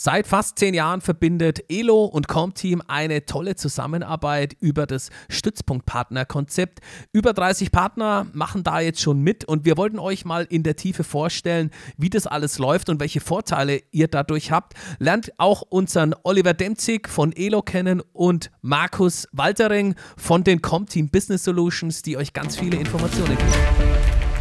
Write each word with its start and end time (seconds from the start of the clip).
Seit 0.00 0.28
fast 0.28 0.60
zehn 0.60 0.74
Jahren 0.74 1.00
verbindet 1.00 1.64
Elo 1.68 2.04
und 2.04 2.28
Comteam 2.28 2.80
eine 2.86 3.26
tolle 3.26 3.56
Zusammenarbeit 3.56 4.54
über 4.60 4.86
das 4.86 5.10
Stützpunktpartnerkonzept. 5.28 6.78
Über 7.12 7.32
30 7.32 7.72
Partner 7.72 8.28
machen 8.32 8.62
da 8.62 8.78
jetzt 8.78 9.00
schon 9.00 9.20
mit 9.22 9.44
und 9.44 9.64
wir 9.64 9.76
wollten 9.76 9.98
euch 9.98 10.24
mal 10.24 10.46
in 10.48 10.62
der 10.62 10.76
Tiefe 10.76 11.02
vorstellen, 11.02 11.72
wie 11.96 12.10
das 12.10 12.28
alles 12.28 12.60
läuft 12.60 12.90
und 12.90 13.00
welche 13.00 13.18
Vorteile 13.18 13.82
ihr 13.90 14.06
dadurch 14.06 14.52
habt. 14.52 14.74
Lernt 15.00 15.32
auch 15.36 15.62
unseren 15.62 16.14
Oliver 16.22 16.54
Demzig 16.54 17.08
von 17.08 17.32
Elo 17.32 17.62
kennen 17.62 18.00
und 18.12 18.52
Markus 18.62 19.26
Waltering 19.32 19.96
von 20.16 20.44
den 20.44 20.62
Comteam 20.62 21.10
Business 21.10 21.42
Solutions, 21.42 22.02
die 22.02 22.16
euch 22.16 22.32
ganz 22.32 22.56
viele 22.56 22.76
Informationen 22.76 23.36
geben. 23.36 23.52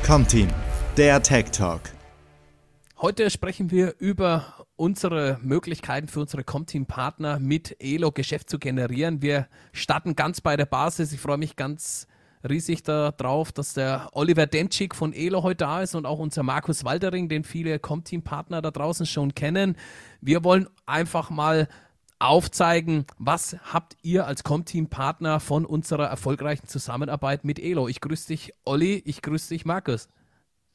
Comteam, 0.05 0.49
der 0.97 1.23
Tech 1.23 1.45
Talk. 1.49 1.81
Heute 2.99 3.29
sprechen 3.29 3.69
wir 3.69 3.93
über 3.99 4.56
unsere 4.77 5.39
Möglichkeiten 5.41 6.07
für 6.07 6.21
unsere 6.21 6.43
Comteam-Partner 6.43 7.39
mit 7.39 7.75
Elo 7.79 8.11
Geschäft 8.11 8.49
zu 8.49 8.59
generieren. 8.59 9.21
Wir 9.21 9.47
starten 9.73 10.15
ganz 10.15 10.39
bei 10.39 10.55
der 10.55 10.65
Basis. 10.65 11.11
Ich 11.11 11.19
freue 11.19 11.37
mich 11.37 11.55
ganz 11.55 12.07
riesig 12.47 12.83
darauf, 12.83 13.51
dass 13.51 13.73
der 13.73 14.09
Oliver 14.13 14.45
Demczyk 14.45 14.95
von 14.95 15.13
Elo 15.13 15.43
heute 15.43 15.65
da 15.65 15.81
ist 15.81 15.95
und 15.95 16.05
auch 16.05 16.19
unser 16.19 16.43
Markus 16.43 16.85
Waldering, 16.85 17.27
den 17.27 17.43
viele 17.43 17.79
Comteam-Partner 17.79 18.61
da 18.61 18.71
draußen 18.71 19.05
schon 19.05 19.35
kennen. 19.35 19.75
Wir 20.21 20.43
wollen 20.43 20.67
einfach 20.85 21.29
mal 21.29 21.67
aufzeigen, 22.19 23.05
was 23.17 23.57
habt 23.63 23.97
ihr 24.01 24.25
als 24.25 24.43
Comteam-Partner 24.43 25.39
von 25.39 25.65
unserer 25.65 26.07
erfolgreichen 26.07 26.67
Zusammenarbeit 26.67 27.43
mit 27.43 27.59
Elo. 27.59 27.87
Ich 27.87 28.01
grüße 28.01 28.27
dich, 28.27 28.53
Olli, 28.63 29.01
ich 29.05 29.21
grüße 29.21 29.49
dich, 29.49 29.65
Markus. 29.65 30.07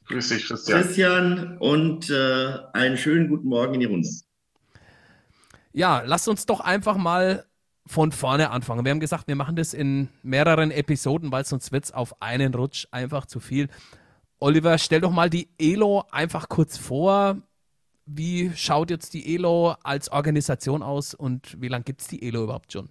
Grüß 0.09 0.29
dich, 0.29 0.47
Christian. 0.47 0.83
Christian 0.83 1.59
und 1.59 2.11
äh, 2.11 2.59
einen 2.73 2.97
schönen 2.97 3.29
guten 3.29 3.49
Morgen 3.49 3.75
in 3.75 3.81
die 3.81 3.87
Runde. 3.87 4.09
Ja, 5.73 6.03
lasst 6.05 6.29
uns 6.29 6.45
doch 6.45 6.61
einfach 6.61 6.97
mal 6.97 7.47
von 7.87 8.13
vorne 8.13 8.51
anfangen. 8.51 8.85
Wir 8.85 8.91
haben 8.91 9.01
gesagt, 9.01 9.29
wir 9.29 9.37
machen 9.37 9.57
das 9.57 9.75
in 9.75 10.09
mehreren 10.23 10.71
Episoden, 10.71 11.33
weil 11.33 11.45
sonst 11.45 11.73
wird 11.73 11.85
es 11.85 11.93
auf 11.93 12.21
einen 12.21 12.55
Rutsch 12.55 12.87
einfach 12.91 13.27
zu 13.27 13.41
viel. 13.41 13.69
Oliver, 14.39 14.77
stell 14.79 15.01
doch 15.01 15.11
mal 15.11 15.31
die 15.31 15.49
ELO 15.59 16.05
einfach 16.11 16.49
kurz 16.49 16.77
vor. 16.77 17.37
Wie 18.05 18.51
schaut 18.57 18.91
jetzt 18.91 19.15
die 19.15 19.35
ELO 19.35 19.77
als 19.83 20.11
Organisation 20.11 20.83
aus 20.83 21.15
und 21.15 21.61
wie 21.61 21.69
lange 21.69 21.85
gibt 21.85 22.01
es 22.01 22.09
die 22.09 22.23
ELO 22.27 22.45
überhaupt 22.45 22.73
schon? 22.73 22.89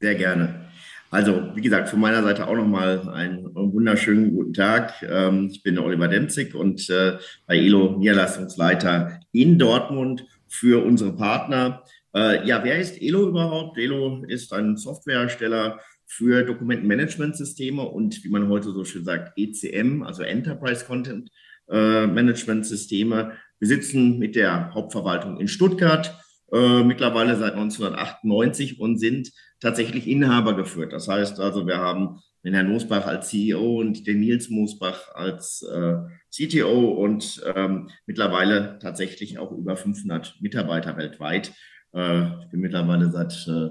Sehr 0.00 0.14
gerne. 0.14 0.68
Also, 1.10 1.50
wie 1.54 1.60
gesagt, 1.60 1.88
von 1.88 2.00
meiner 2.00 2.22
Seite 2.22 2.48
auch 2.48 2.56
nochmal 2.56 3.08
einen 3.08 3.54
wunderschönen 3.54 4.34
guten 4.34 4.52
Tag. 4.52 4.94
Ähm, 5.08 5.48
ich 5.52 5.62
bin 5.62 5.78
Oliver 5.78 6.08
Demzig 6.08 6.54
und 6.54 6.90
äh, 6.90 7.18
bei 7.46 7.56
ELO 7.56 7.96
Niederlassungsleiter 7.96 9.20
in 9.32 9.58
Dortmund 9.58 10.26
für 10.48 10.84
unsere 10.84 11.14
Partner. 11.14 11.84
Äh, 12.14 12.46
ja, 12.46 12.64
wer 12.64 12.78
ist 12.80 13.00
ELO 13.00 13.28
überhaupt? 13.28 13.78
ELO 13.78 14.24
ist 14.26 14.52
ein 14.52 14.76
Softwarehersteller 14.76 15.78
für 16.06 16.44
Dokumentenmanagementsysteme 16.44 17.82
und 17.82 18.24
wie 18.24 18.28
man 18.28 18.48
heute 18.48 18.72
so 18.72 18.84
schön 18.84 19.04
sagt, 19.04 19.38
ECM, 19.38 20.02
also 20.02 20.22
Enterprise 20.22 20.84
Content 20.84 21.30
äh, 21.68 22.06
Management 22.06 22.66
Systeme. 22.66 23.32
Wir 23.58 23.68
sitzen 23.68 24.18
mit 24.18 24.36
der 24.36 24.74
Hauptverwaltung 24.74 25.38
in 25.38 25.48
Stuttgart, 25.48 26.16
mittlerweile 26.50 27.36
seit 27.36 27.54
1998 27.54 28.78
und 28.78 28.98
sind 28.98 29.32
tatsächlich 29.60 30.06
Inhaber 30.06 30.54
geführt. 30.54 30.92
Das 30.92 31.08
heißt 31.08 31.40
also, 31.40 31.66
wir 31.66 31.78
haben 31.78 32.20
den 32.46 32.54
Herrn 32.54 32.68
Moosbach 32.68 33.06
als 33.06 33.28
CEO 33.28 33.80
und 33.80 34.06
den 34.06 34.20
Nils 34.20 34.48
Moosbach 34.50 35.12
als 35.14 35.62
äh, 35.62 35.96
CTO 36.30 36.92
und 36.92 37.42
ähm, 37.56 37.90
mittlerweile 38.06 38.78
tatsächlich 38.80 39.38
auch 39.38 39.50
über 39.50 39.76
500 39.76 40.36
Mitarbeiter 40.40 40.96
weltweit. 40.96 41.52
Äh, 41.92 42.26
ich 42.42 42.48
bin 42.52 42.60
mittlerweile 42.60 43.10
seit 43.10 43.32
äh, 43.48 43.70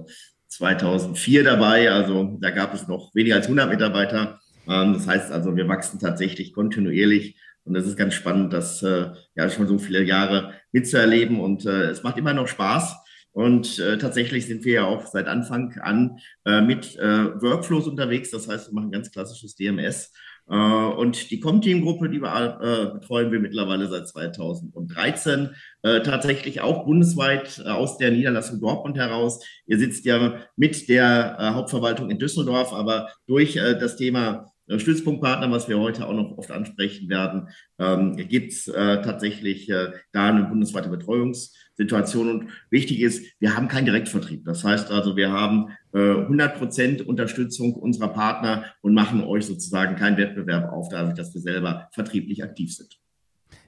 2004 0.49 1.45
dabei, 1.45 1.89
also 1.89 2.37
da 2.41 2.49
gab 2.49 2.73
es 2.73 2.87
noch 2.89 3.15
weniger 3.15 3.35
als 3.35 3.45
100 3.45 3.69
Mitarbeiter. 3.69 4.41
Ähm, 4.67 4.93
das 4.93 5.07
heißt 5.07 5.31
also, 5.31 5.55
wir 5.55 5.69
wachsen 5.69 5.99
tatsächlich 5.99 6.51
kontinuierlich 6.51 7.37
und 7.65 7.75
es 7.75 7.87
ist 7.87 7.97
ganz 7.97 8.13
spannend, 8.13 8.53
das 8.53 8.81
äh, 8.83 9.07
ja 9.35 9.49
schon 9.49 9.67
so 9.67 9.77
viele 9.77 10.03
Jahre 10.03 10.53
mitzuerleben 10.71 11.39
und 11.39 11.65
äh, 11.65 11.89
es 11.89 12.03
macht 12.03 12.17
immer 12.17 12.33
noch 12.33 12.47
Spaß. 12.47 12.95
Und 13.31 13.79
äh, 13.79 13.97
tatsächlich 13.97 14.45
sind 14.45 14.63
wir 14.63 14.73
ja 14.73 14.85
auch 14.85 15.07
seit 15.07 15.27
Anfang 15.27 15.73
an 15.81 16.19
äh, 16.45 16.61
mit 16.61 16.95
äh, 16.95 17.41
Workflows 17.41 17.85
unterwegs. 17.85 18.31
Das 18.31 18.47
heißt, 18.47 18.69
wir 18.69 18.73
machen 18.73 18.91
ganz 18.91 19.11
klassisches 19.11 19.55
DMS. 19.57 20.13
Äh, 20.47 20.55
und 20.55 21.31
die 21.31 21.41
Comteam-Gruppe, 21.41 22.07
die 22.07 22.21
wir 22.21 22.59
äh, 22.61 22.93
betreuen 22.93 23.33
wir 23.33 23.41
mittlerweile 23.41 23.89
seit 23.89 24.07
2013, 24.07 25.49
äh, 25.81 26.01
tatsächlich 26.01 26.61
auch 26.61 26.85
bundesweit 26.85 27.59
äh, 27.59 27.67
aus 27.67 27.97
der 27.97 28.11
Niederlassung 28.11 28.61
Dortmund 28.61 28.95
heraus. 28.95 29.43
Ihr 29.65 29.79
sitzt 29.79 30.05
ja 30.05 30.39
mit 30.55 30.87
der 30.87 31.35
äh, 31.37 31.43
Hauptverwaltung 31.55 32.09
in 32.09 32.19
Düsseldorf, 32.19 32.71
aber 32.71 33.09
durch 33.27 33.57
äh, 33.57 33.77
das 33.77 33.97
Thema 33.97 34.54
Stützpunktpartner, 34.67 35.51
was 35.51 35.67
wir 35.69 35.79
heute 35.79 36.07
auch 36.07 36.13
noch 36.13 36.37
oft 36.37 36.51
ansprechen 36.51 37.09
werden, 37.09 37.49
ähm, 37.77 38.15
gibt 38.15 38.51
es 38.51 38.67
äh, 38.67 39.01
tatsächlich 39.01 39.69
äh, 39.69 39.91
da 40.11 40.29
eine 40.29 40.45
bundesweite 40.45 40.89
Betreuungssituation. 40.89 42.29
Und 42.29 42.49
wichtig 42.69 43.01
ist, 43.01 43.23
wir 43.39 43.55
haben 43.55 43.67
keinen 43.67 43.85
Direktvertrieb. 43.85 44.43
Das 44.45 44.63
heißt 44.63 44.91
also, 44.91 45.15
wir 45.15 45.31
haben 45.31 45.69
äh, 45.93 45.99
100 45.99 46.57
Prozent 46.57 47.01
Unterstützung 47.07 47.73
unserer 47.73 48.09
Partner 48.09 48.65
und 48.81 48.93
machen 48.93 49.23
euch 49.23 49.45
sozusagen 49.45 49.95
keinen 49.95 50.17
Wettbewerb 50.17 50.71
auf, 50.71 50.89
dadurch, 50.89 51.13
dass 51.13 51.33
wir 51.33 51.41
selber 51.41 51.87
vertrieblich 51.91 52.43
aktiv 52.43 52.75
sind. 52.75 52.99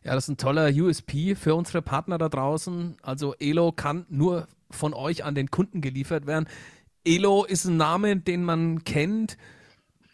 Ja, 0.03 0.15
das 0.15 0.25
ist 0.25 0.29
ein 0.29 0.37
toller 0.37 0.71
USP 0.73 1.35
für 1.35 1.53
unsere 1.53 1.81
Partner 1.81 2.17
da 2.17 2.29
draußen. 2.29 2.95
Also 3.03 3.35
Elo 3.39 3.71
kann 3.71 4.05
nur 4.09 4.47
von 4.71 4.93
euch 4.93 5.23
an 5.23 5.35
den 5.35 5.51
Kunden 5.51 5.81
geliefert 5.81 6.25
werden. 6.25 6.47
Elo 7.05 7.45
ist 7.45 7.65
ein 7.65 7.77
Name, 7.77 8.17
den 8.17 8.43
man 8.43 8.83
kennt 8.83 9.37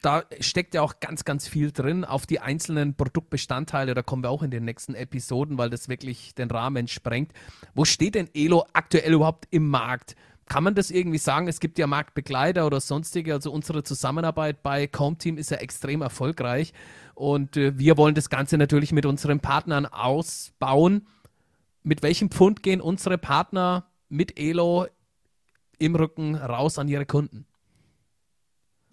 da 0.03 0.23
steckt 0.41 0.75
ja 0.75 0.81
auch 0.81 0.99
ganz, 0.99 1.23
ganz 1.23 1.47
viel 1.47 1.71
drin 1.71 2.03
auf 2.03 2.25
die 2.25 2.41
einzelnen 2.41 2.95
Produktbestandteile. 2.95 3.93
Da 3.93 4.01
kommen 4.01 4.21
wir 4.21 4.29
auch 4.29 4.43
in 4.43 4.51
den 4.51 4.65
nächsten 4.65 4.95
Episoden, 4.95 5.57
weil 5.57 5.69
das 5.69 5.87
wirklich 5.87 6.35
den 6.35 6.51
Rahmen 6.51 6.87
sprengt. 6.87 7.31
Wo 7.73 7.85
steht 7.85 8.15
denn 8.15 8.29
Elo 8.33 8.65
aktuell 8.73 9.13
überhaupt 9.13 9.47
im 9.49 9.69
Markt? 9.69 10.15
Kann 10.45 10.65
man 10.65 10.75
das 10.75 10.91
irgendwie 10.91 11.19
sagen? 11.19 11.47
Es 11.47 11.61
gibt 11.61 11.79
ja 11.79 11.87
Marktbegleiter 11.87 12.67
oder 12.67 12.81
sonstige. 12.81 13.33
Also 13.33 13.49
unsere 13.49 13.83
Zusammenarbeit 13.83 14.61
bei 14.61 14.87
Comteam 14.87 15.37
ist 15.37 15.51
ja 15.51 15.57
extrem 15.57 16.01
erfolgreich. 16.01 16.73
Und 17.15 17.55
äh, 17.55 17.77
wir 17.79 17.95
wollen 17.95 18.13
das 18.13 18.29
Ganze 18.29 18.57
natürlich 18.57 18.91
mit 18.91 19.05
unseren 19.05 19.39
Partnern 19.39 19.85
ausbauen. 19.85 21.07
Mit 21.81 22.03
welchem 22.03 22.29
Pfund 22.29 22.61
gehen 22.61 22.81
unsere 22.81 23.17
Partner 23.17 23.85
mit 24.09 24.37
Elo 24.37 24.87
im 25.79 25.95
Rücken 25.95 26.35
raus 26.35 26.77
an 26.77 26.89
ihre 26.89 27.05
Kunden? 27.05 27.45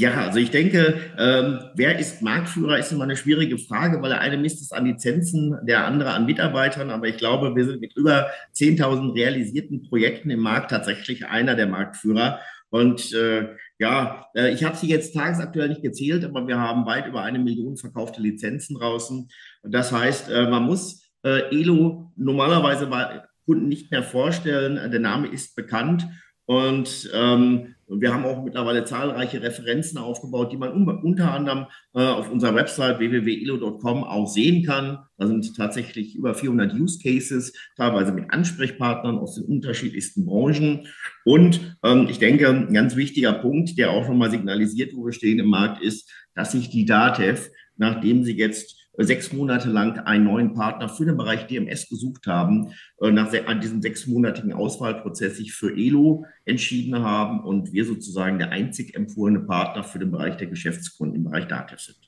Ja, 0.01 0.15
also 0.15 0.39
ich 0.39 0.51
denke, 0.51 0.99
ähm, 1.19 1.59
wer 1.75 1.99
ist 1.99 2.23
Marktführer, 2.23 2.79
ist 2.79 2.91
immer 2.91 3.05
eine 3.05 3.19
schwierige 3.19 3.59
Frage, 3.59 4.01
weil 4.01 4.09
der 4.09 4.23
eine 4.23 4.39
misst 4.39 4.63
es 4.63 4.73
an 4.73 4.87
Lizenzen, 4.87 5.59
der 5.67 5.85
andere 5.85 6.13
an 6.13 6.25
Mitarbeitern. 6.25 6.89
Aber 6.89 7.07
ich 7.07 7.19
glaube, 7.19 7.55
wir 7.55 7.67
sind 7.67 7.83
mit 7.83 7.95
über 7.99 8.29
10.000 8.55 9.15
realisierten 9.15 9.83
Projekten 9.83 10.31
im 10.31 10.41
Markt 10.41 10.71
tatsächlich 10.71 11.27
einer 11.27 11.55
der 11.55 11.67
Marktführer. 11.67 12.41
Und 12.71 13.13
äh, 13.13 13.49
ja, 13.79 14.25
äh, 14.35 14.55
ich 14.55 14.65
habe 14.65 14.75
sie 14.75 14.89
jetzt 14.89 15.15
tagesaktuell 15.15 15.69
nicht 15.69 15.83
gezählt, 15.83 16.25
aber 16.25 16.49
wir 16.49 16.59
haben 16.59 16.87
weit 16.87 17.07
über 17.07 17.21
eine 17.21 17.39
Million 17.39 17.77
verkaufte 17.77 18.23
Lizenzen 18.23 18.79
draußen. 18.79 19.29
Und 19.61 19.75
das 19.75 19.93
heißt, 19.93 20.31
äh, 20.31 20.49
man 20.49 20.63
muss 20.63 21.11
äh, 21.25 21.55
Elo 21.55 22.11
normalerweise 22.17 22.87
bei 22.87 23.21
Kunden 23.45 23.69
nicht 23.69 23.91
mehr 23.91 24.03
vorstellen. 24.03 24.91
Der 24.91 25.01
Name 25.01 25.29
ist 25.29 25.55
bekannt. 25.57 26.07
Und 26.51 27.09
ähm, 27.15 27.77
wir 27.87 28.13
haben 28.13 28.25
auch 28.25 28.43
mittlerweile 28.43 28.85
zahlreiche 28.85 29.41
Referenzen 29.41 29.99
aufgebaut, 29.99 30.51
die 30.51 30.57
man 30.57 30.73
unter 30.73 31.33
anderem 31.33 31.67
äh, 31.95 32.01
auf 32.01 32.29
unserer 32.29 32.57
Website 32.57 32.99
www.elo.com 32.99 34.03
auch 34.03 34.27
sehen 34.27 34.65
kann. 34.67 34.99
Da 35.17 35.29
sind 35.29 35.57
tatsächlich 35.57 36.17
über 36.17 36.35
400 36.35 36.75
Use 36.75 36.99
Cases, 37.01 37.53
teilweise 37.77 38.11
mit 38.11 38.33
Ansprechpartnern 38.33 39.19
aus 39.19 39.37
den 39.37 39.45
unterschiedlichsten 39.45 40.27
Branchen. 40.27 40.89
Und 41.25 41.77
ähm, 41.85 42.09
ich 42.11 42.19
denke, 42.19 42.49
ein 42.49 42.75
ganz 42.75 42.97
wichtiger 42.97 43.35
Punkt, 43.35 43.79
der 43.79 43.93
auch 43.93 44.09
nochmal 44.09 44.33
signalisiert, 44.33 44.93
wo 44.97 45.07
wir 45.07 45.13
stehen 45.13 45.39
im 45.39 45.51
Markt, 45.51 45.81
ist, 45.81 46.11
dass 46.35 46.51
sich 46.51 46.69
die 46.69 46.85
DATEV, 46.85 47.49
nachdem 47.77 48.25
sie 48.25 48.37
jetzt 48.37 48.80
sechs 48.97 49.33
Monate 49.33 49.71
lang 49.71 49.99
einen 50.01 50.25
neuen 50.25 50.55
Partner 50.55 50.89
für 50.89 51.05
den 51.05 51.17
Bereich 51.17 51.47
DMS 51.47 51.89
gesucht 51.89 52.27
haben, 52.27 52.73
äh, 53.01 53.11
nach 53.11 53.31
diesem 53.61 53.83
sechsmonatigen 53.83 54.53
Auswahlprozess 54.53 55.37
sich 55.37 55.53
für 55.53 55.77
ELO 55.77 56.27
entschieden 56.45 56.99
haben 56.99 57.41
und 57.41 57.73
wir 57.73 57.85
sozusagen 57.85 58.39
der 58.39 58.51
einzig 58.51 58.95
empfohlene 58.95 59.41
Partner 59.41 59.85
für 59.85 59.99
den 59.99 60.11
Bereich 60.11 60.37
der 60.37 60.49
Geschäftskunden 60.49 61.17
im 61.17 61.25
Bereich 61.25 61.47
Datev 61.47 61.81
sind. 61.81 61.99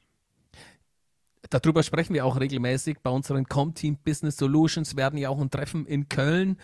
Darüber 1.51 1.83
sprechen 1.83 2.15
wir 2.15 2.25
auch 2.25 2.41
regelmäßig. 2.41 2.99
Bei 3.03 3.11
unseren 3.11 3.45
Comteam 3.45 3.99
Business 4.03 4.37
Solutions 4.39 4.97
werden 4.97 5.19
ja 5.19 5.29
auch 5.29 5.41
ein 5.41 5.51
Treffen 5.51 5.87
in 5.87 6.09
Köln 6.09 6.57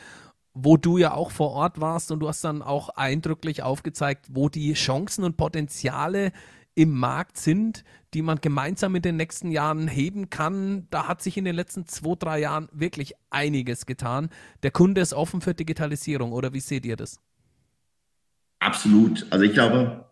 wo 0.61 0.77
du 0.77 0.99
ja 0.99 1.15
auch 1.15 1.31
vor 1.31 1.53
Ort 1.53 1.81
warst 1.81 2.11
und 2.11 2.21
du 2.21 2.29
hast 2.29 2.43
dann 2.43 2.63
auch 2.63 2.89
eindrücklich 2.91 3.63
aufgezeigt, 3.63 4.27
wo 4.31 4.49
die 4.49 4.73
Chancen 4.73 5.23
und 5.23 5.37
Potenziale 5.37 6.33
im 6.79 6.93
Markt 6.93 7.37
sind, 7.37 7.83
die 8.15 8.23
man 8.23 8.41
gemeinsam 8.41 8.95
in 8.95 9.03
den 9.03 9.17
nächsten 9.17 9.51
Jahren 9.51 9.89
heben 9.89 10.31
kann. 10.31 10.87
Da 10.91 11.09
hat 11.09 11.21
sich 11.21 11.37
in 11.37 11.45
den 11.45 11.57
letzten 11.57 11.87
zwei, 11.87 12.15
drei 12.17 12.39
Jahren 12.39 12.69
wirklich 12.71 13.15
einiges 13.31 13.85
getan. 13.85 14.29
Der 14.63 14.71
Kunde 14.71 15.01
ist 15.01 15.13
offen 15.13 15.41
für 15.41 15.55
Digitalisierung, 15.55 16.31
oder 16.31 16.55
wie 16.55 16.61
seht 16.61 16.87
ihr 16.87 16.95
das? 16.95 17.19
Absolut. 18.61 19.27
Also 19.31 19.45
ich 19.45 19.55
glaube, 19.55 20.09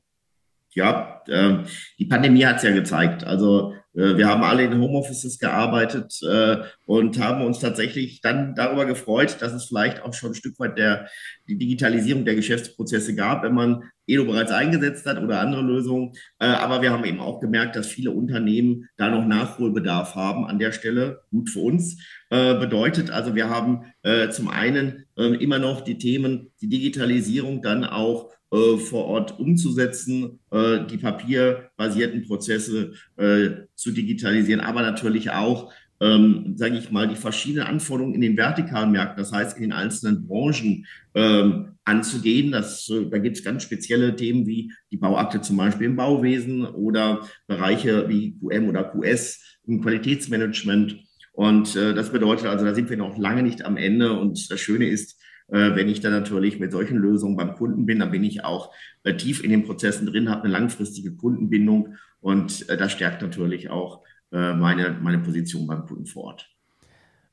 ja, 0.75 1.23
äh, 1.29 1.59
die 2.01 2.07
Pandemie 2.07 2.45
hat 2.45 2.57
es 2.57 2.65
ja 2.65 2.73
gezeigt. 2.73 3.23
Also 3.23 3.73
äh, 3.95 4.17
wir 4.17 4.27
haben 4.27 4.43
alle 4.43 4.65
in 4.65 4.81
Homeoffices 4.81 5.39
gearbeitet 5.39 6.21
äh, 6.29 6.57
und 6.85 7.21
haben 7.21 7.47
uns 7.47 7.61
tatsächlich 7.61 8.23
dann 8.23 8.57
darüber 8.57 8.87
gefreut, 8.87 9.37
dass 9.41 9.53
es 9.53 9.67
vielleicht 9.67 10.03
auch 10.03 10.12
schon 10.12 10.33
ein 10.33 10.35
Stück 10.35 10.59
weit 10.59 10.77
der, 10.77 11.09
die 11.49 11.59
Digitalisierung 11.59 12.25
der 12.25 12.35
Geschäftsprozesse 12.35 13.15
gab, 13.15 13.45
wenn 13.45 13.55
man 13.55 13.85
Edo 14.06 14.25
bereits 14.25 14.53
eingesetzt 14.53 15.06
hat 15.06 15.23
oder 15.23 15.41
andere 15.41 15.62
Lösungen. 15.62 16.12
Äh, 16.38 16.47
aber 16.47 16.82
wir 16.82 16.93
haben 16.93 17.05
eben 17.05 17.20
auch 17.20 17.41
gemerkt, 17.41 17.76
dass 17.76 17.87
viele 17.87 18.11
Unternehmen 18.11 18.88
da 18.97 19.11
noch 19.11 19.26
Nachholbedarf 19.26 20.14
haben 20.14 20.47
an 20.47 20.58
der 20.58 20.73
Stelle. 20.73 21.23
Gut 21.31 21.50
für 21.50 21.61
uns. 21.61 22.03
Bedeutet 22.29 23.12
also, 23.12 23.37
wir 23.37 23.50
haben 23.50 23.85
zum 24.32 24.49
einen 24.49 25.05
immer 25.14 25.61
noch 25.61 25.82
die 25.82 25.97
Themen, 25.97 26.50
die 26.61 26.69
Digitalisierung 26.69 27.62
dann 27.62 27.85
auch 27.85 28.32
äh, 28.53 28.79
vor 28.79 29.06
Ort 29.06 29.41
umzusetzen, 29.41 30.38
äh, 30.52 30.87
die 30.87 30.99
papierbasierten 30.99 32.23
Prozesse 32.26 32.93
äh, 33.17 33.67
zu 33.75 33.91
digitalisieren, 33.91 34.61
aber 34.61 34.82
natürlich 34.82 35.31
auch, 35.31 35.73
ähm, 36.01 36.55
sage 36.57 36.77
ich 36.77 36.91
mal, 36.91 37.09
die 37.09 37.17
verschiedenen 37.17 37.67
Anforderungen 37.67 38.15
in 38.15 38.21
den 38.21 38.37
vertikalen 38.37 38.93
Märkten, 38.93 39.19
das 39.19 39.33
heißt 39.33 39.57
in 39.57 39.63
den 39.63 39.73
einzelnen 39.73 40.27
Branchen 40.27 40.87
ähm, 41.15 41.73
anzugehen. 41.85 42.53
Das, 42.53 42.89
äh, 42.91 43.09
da 43.09 43.19
gibt 43.19 43.37
es 43.37 43.45
ganz 43.45 43.63
spezielle 43.63 44.15
Themen 44.15 44.47
wie 44.47 44.73
die 44.91 44.97
Bauakte 44.97 45.41
zum 45.41 45.57
Beispiel 45.57 45.87
im 45.87 45.97
Bauwesen 45.97 46.67
oder 46.67 47.27
Bereiche 47.47 48.09
wie 48.09 48.39
QM 48.39 48.69
oder 48.69 48.85
QS 48.85 49.59
im 49.67 49.81
Qualitätsmanagement. 49.81 50.97
Und 51.33 51.77
äh, 51.77 51.95
das 51.95 52.11
bedeutet 52.11 52.47
also, 52.47 52.65
da 52.65 52.75
sind 52.75 52.91
wir 52.91 52.97
noch 52.97 53.19
lange 53.19 53.43
nicht 53.43 53.65
am 53.65 53.77
Ende. 53.77 54.19
Und 54.19 54.51
das 54.51 54.61
Schöne 54.61 54.89
ist, 54.89 55.21
äh, 55.49 55.77
wenn 55.77 55.89
ich 55.89 56.01
dann 56.01 56.13
natürlich 56.13 56.59
mit 56.59 56.73
solchen 56.73 56.99
Lösungen 56.99 57.37
beim 57.37 57.55
Kunden 57.55 57.87
bin, 57.87 58.01
dann 58.01 58.11
bin 58.11 58.25
ich 58.25 58.45
auch 58.45 58.73
äh, 59.05 59.17
tief 59.17 59.45
in 59.45 59.51
den 59.51 59.65
Prozessen 59.65 60.07
drin, 60.07 60.29
habe 60.29 60.45
eine 60.45 60.53
langfristige 60.53 61.15
Kundenbindung 61.15 61.95
und 62.21 62.69
äh, 62.69 62.77
das 62.77 62.93
stärkt 62.93 63.23
natürlich 63.23 63.71
auch 63.71 64.03
meine, 64.31 64.99
meine 65.00 65.19
Position 65.19 65.67
beim 65.67 65.87
Kunden 65.87 66.06
vor 66.06 66.25
Ort. 66.25 66.50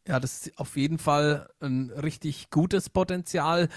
Ja, 0.08 0.20
das 0.20 0.48
ist 0.48 0.60
auf 0.60 0.76
jeden 0.76 0.98
Fall 0.98 1.50
ein 1.62 1.90
richtig 1.90 2.50
gutes 2.50 2.90
Potenzial. 2.90 3.70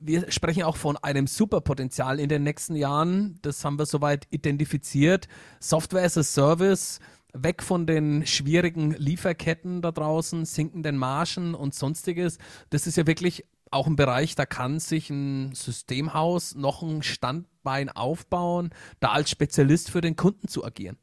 Wir 0.00 0.30
sprechen 0.30 0.64
auch 0.64 0.76
von 0.76 0.96
einem 0.96 1.26
Superpotenzial 1.26 2.18
in 2.20 2.28
den 2.28 2.42
nächsten 2.42 2.74
Jahren. 2.74 3.38
Das 3.42 3.64
haben 3.64 3.78
wir 3.78 3.86
soweit 3.86 4.26
identifiziert. 4.30 5.28
Software 5.60 6.04
as 6.04 6.18
a 6.18 6.22
Service, 6.22 7.00
weg 7.32 7.62
von 7.62 7.86
den 7.86 8.26
schwierigen 8.26 8.92
Lieferketten 8.92 9.82
da 9.82 9.92
draußen, 9.92 10.44
sinkenden 10.44 10.96
Margen 10.96 11.54
und 11.54 11.74
sonstiges. 11.74 12.38
Das 12.70 12.86
ist 12.86 12.96
ja 12.96 13.06
wirklich 13.06 13.44
auch 13.70 13.86
ein 13.86 13.96
Bereich, 13.96 14.34
da 14.34 14.46
kann 14.46 14.80
sich 14.80 15.10
ein 15.10 15.54
Systemhaus 15.54 16.54
noch 16.54 16.82
ein 16.82 17.02
Standbein 17.02 17.90
aufbauen, 17.90 18.70
da 18.98 19.10
als 19.10 19.30
Spezialist 19.30 19.90
für 19.90 20.00
den 20.00 20.16
Kunden 20.16 20.48
zu 20.48 20.64
agieren. 20.64 20.96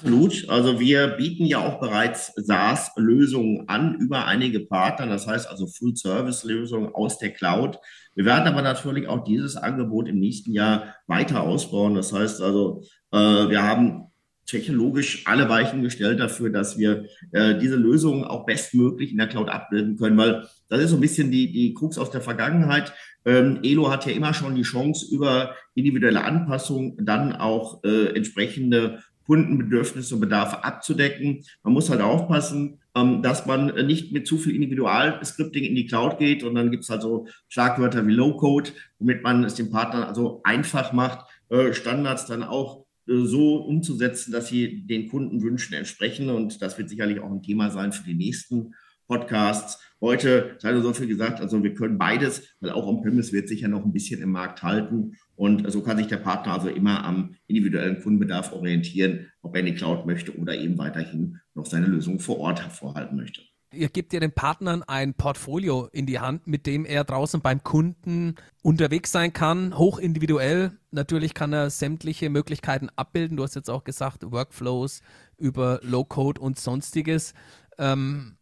Absolut. 0.00 0.48
Also 0.48 0.80
wir 0.80 1.08
bieten 1.08 1.44
ja 1.44 1.58
auch 1.58 1.78
bereits 1.78 2.32
SaaS-Lösungen 2.34 3.68
an 3.68 3.96
über 3.96 4.24
einige 4.24 4.60
Partner, 4.60 5.06
das 5.06 5.26
heißt 5.26 5.46
also 5.46 5.66
Full-Service-Lösungen 5.66 6.94
aus 6.94 7.18
der 7.18 7.30
Cloud. 7.30 7.78
Wir 8.14 8.24
werden 8.24 8.48
aber 8.48 8.62
natürlich 8.62 9.08
auch 9.08 9.24
dieses 9.24 9.56
Angebot 9.56 10.08
im 10.08 10.18
nächsten 10.18 10.52
Jahr 10.52 10.94
weiter 11.06 11.42
ausbauen. 11.42 11.94
Das 11.94 12.14
heißt 12.14 12.40
also, 12.40 12.82
äh, 13.12 13.18
wir 13.18 13.62
haben 13.62 14.06
technologisch 14.46 15.26
alle 15.26 15.48
Weichen 15.50 15.82
gestellt 15.82 16.18
dafür, 16.18 16.48
dass 16.48 16.78
wir 16.78 17.04
äh, 17.32 17.58
diese 17.58 17.76
Lösungen 17.76 18.24
auch 18.24 18.46
bestmöglich 18.46 19.12
in 19.12 19.18
der 19.18 19.28
Cloud 19.28 19.50
abbilden 19.50 19.96
können, 19.96 20.16
weil 20.16 20.48
das 20.68 20.80
ist 20.80 20.90
so 20.90 20.96
ein 20.96 21.02
bisschen 21.02 21.30
die, 21.30 21.52
die 21.52 21.74
Krux 21.74 21.98
aus 21.98 22.10
der 22.10 22.22
Vergangenheit. 22.22 22.92
Ähm, 23.26 23.60
Elo 23.62 23.90
hat 23.90 24.06
ja 24.06 24.12
immer 24.12 24.32
schon 24.32 24.54
die 24.54 24.62
Chance, 24.62 25.06
über 25.14 25.54
individuelle 25.74 26.24
Anpassungen 26.24 26.96
dann 27.04 27.34
auch 27.34 27.84
äh, 27.84 28.16
entsprechende 28.16 29.02
Kundenbedürfnisse 29.30 30.16
und 30.16 30.22
Bedarfe 30.22 30.64
abzudecken. 30.64 31.44
Man 31.62 31.72
muss 31.72 31.88
halt 31.88 32.00
aufpassen, 32.00 32.80
ähm, 32.96 33.22
dass 33.22 33.46
man 33.46 33.66
nicht 33.86 34.10
mit 34.10 34.26
zu 34.26 34.38
viel 34.38 34.56
Individualscripting 34.56 35.62
in 35.62 35.76
die 35.76 35.86
Cloud 35.86 36.18
geht 36.18 36.42
und 36.42 36.56
dann 36.56 36.72
gibt 36.72 36.82
es 36.82 36.90
halt 36.90 37.02
so 37.02 37.28
Schlagwörter 37.48 38.04
wie 38.08 38.12
Low-Code, 38.12 38.70
womit 38.98 39.22
man 39.22 39.44
es 39.44 39.54
dem 39.54 39.70
Partner 39.70 40.08
also 40.08 40.40
einfach 40.42 40.92
macht, 40.92 41.28
äh, 41.48 41.72
Standards 41.72 42.26
dann 42.26 42.42
auch 42.42 42.86
äh, 43.06 43.18
so 43.22 43.58
umzusetzen, 43.58 44.32
dass 44.32 44.48
sie 44.48 44.84
den 44.84 45.08
Kundenwünschen 45.08 45.76
entsprechen. 45.76 46.28
Und 46.28 46.60
das 46.60 46.76
wird 46.76 46.88
sicherlich 46.88 47.20
auch 47.20 47.30
ein 47.30 47.42
Thema 47.42 47.70
sein 47.70 47.92
für 47.92 48.02
die 48.02 48.14
nächsten 48.14 48.74
Podcasts. 49.10 49.82
Heute 50.00 50.54
sei 50.60 50.80
so 50.80 50.92
viel 50.92 51.08
gesagt, 51.08 51.40
also 51.40 51.60
wir 51.64 51.74
können 51.74 51.98
beides, 51.98 52.44
weil 52.60 52.70
auch 52.70 52.86
On-Premise 52.86 53.32
wird 53.32 53.48
sich 53.48 53.62
ja 53.62 53.68
noch 53.68 53.84
ein 53.84 53.92
bisschen 53.92 54.22
im 54.22 54.30
Markt 54.30 54.62
halten. 54.62 55.16
Und 55.34 55.68
so 55.70 55.82
kann 55.82 55.98
sich 55.98 56.06
der 56.06 56.18
Partner 56.18 56.52
also 56.52 56.68
immer 56.68 57.04
am 57.04 57.34
individuellen 57.48 58.00
Kundenbedarf 58.00 58.52
orientieren, 58.52 59.26
ob 59.42 59.56
er 59.56 59.60
in 59.60 59.66
die 59.66 59.74
Cloud 59.74 60.06
möchte 60.06 60.38
oder 60.38 60.54
eben 60.54 60.78
weiterhin 60.78 61.40
noch 61.54 61.66
seine 61.66 61.86
Lösung 61.86 62.20
vor 62.20 62.38
Ort 62.38 62.62
hervorhalten 62.62 63.16
möchte. 63.16 63.42
Ihr 63.72 63.88
gebt 63.88 64.12
ja 64.12 64.20
den 64.20 64.32
Partnern 64.32 64.84
ein 64.84 65.14
Portfolio 65.14 65.88
in 65.92 66.06
die 66.06 66.20
Hand, 66.20 66.46
mit 66.46 66.66
dem 66.66 66.84
er 66.84 67.02
draußen 67.02 67.40
beim 67.40 67.64
Kunden 67.64 68.36
unterwegs 68.62 69.10
sein 69.10 69.32
kann, 69.32 69.76
hoch 69.76 69.98
individuell. 69.98 70.78
Natürlich 70.92 71.34
kann 71.34 71.52
er 71.52 71.70
sämtliche 71.70 72.30
Möglichkeiten 72.30 72.90
abbilden. 72.94 73.36
Du 73.36 73.42
hast 73.42 73.56
jetzt 73.56 73.70
auch 73.70 73.82
gesagt, 73.82 74.30
Workflows 74.30 75.02
über 75.36 75.80
Low-Code 75.82 76.40
und 76.40 76.60
sonstiges. 76.60 77.34
Ähm, 77.76 78.36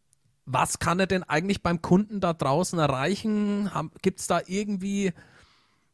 was 0.51 0.79
kann 0.79 0.99
er 0.99 1.07
denn 1.07 1.23
eigentlich 1.23 1.61
beim 1.61 1.81
Kunden 1.81 2.19
da 2.19 2.33
draußen 2.33 2.79
erreichen? 2.79 3.69
Gibt 4.01 4.19
es 4.19 4.27
da 4.27 4.41
irgendwie 4.47 5.13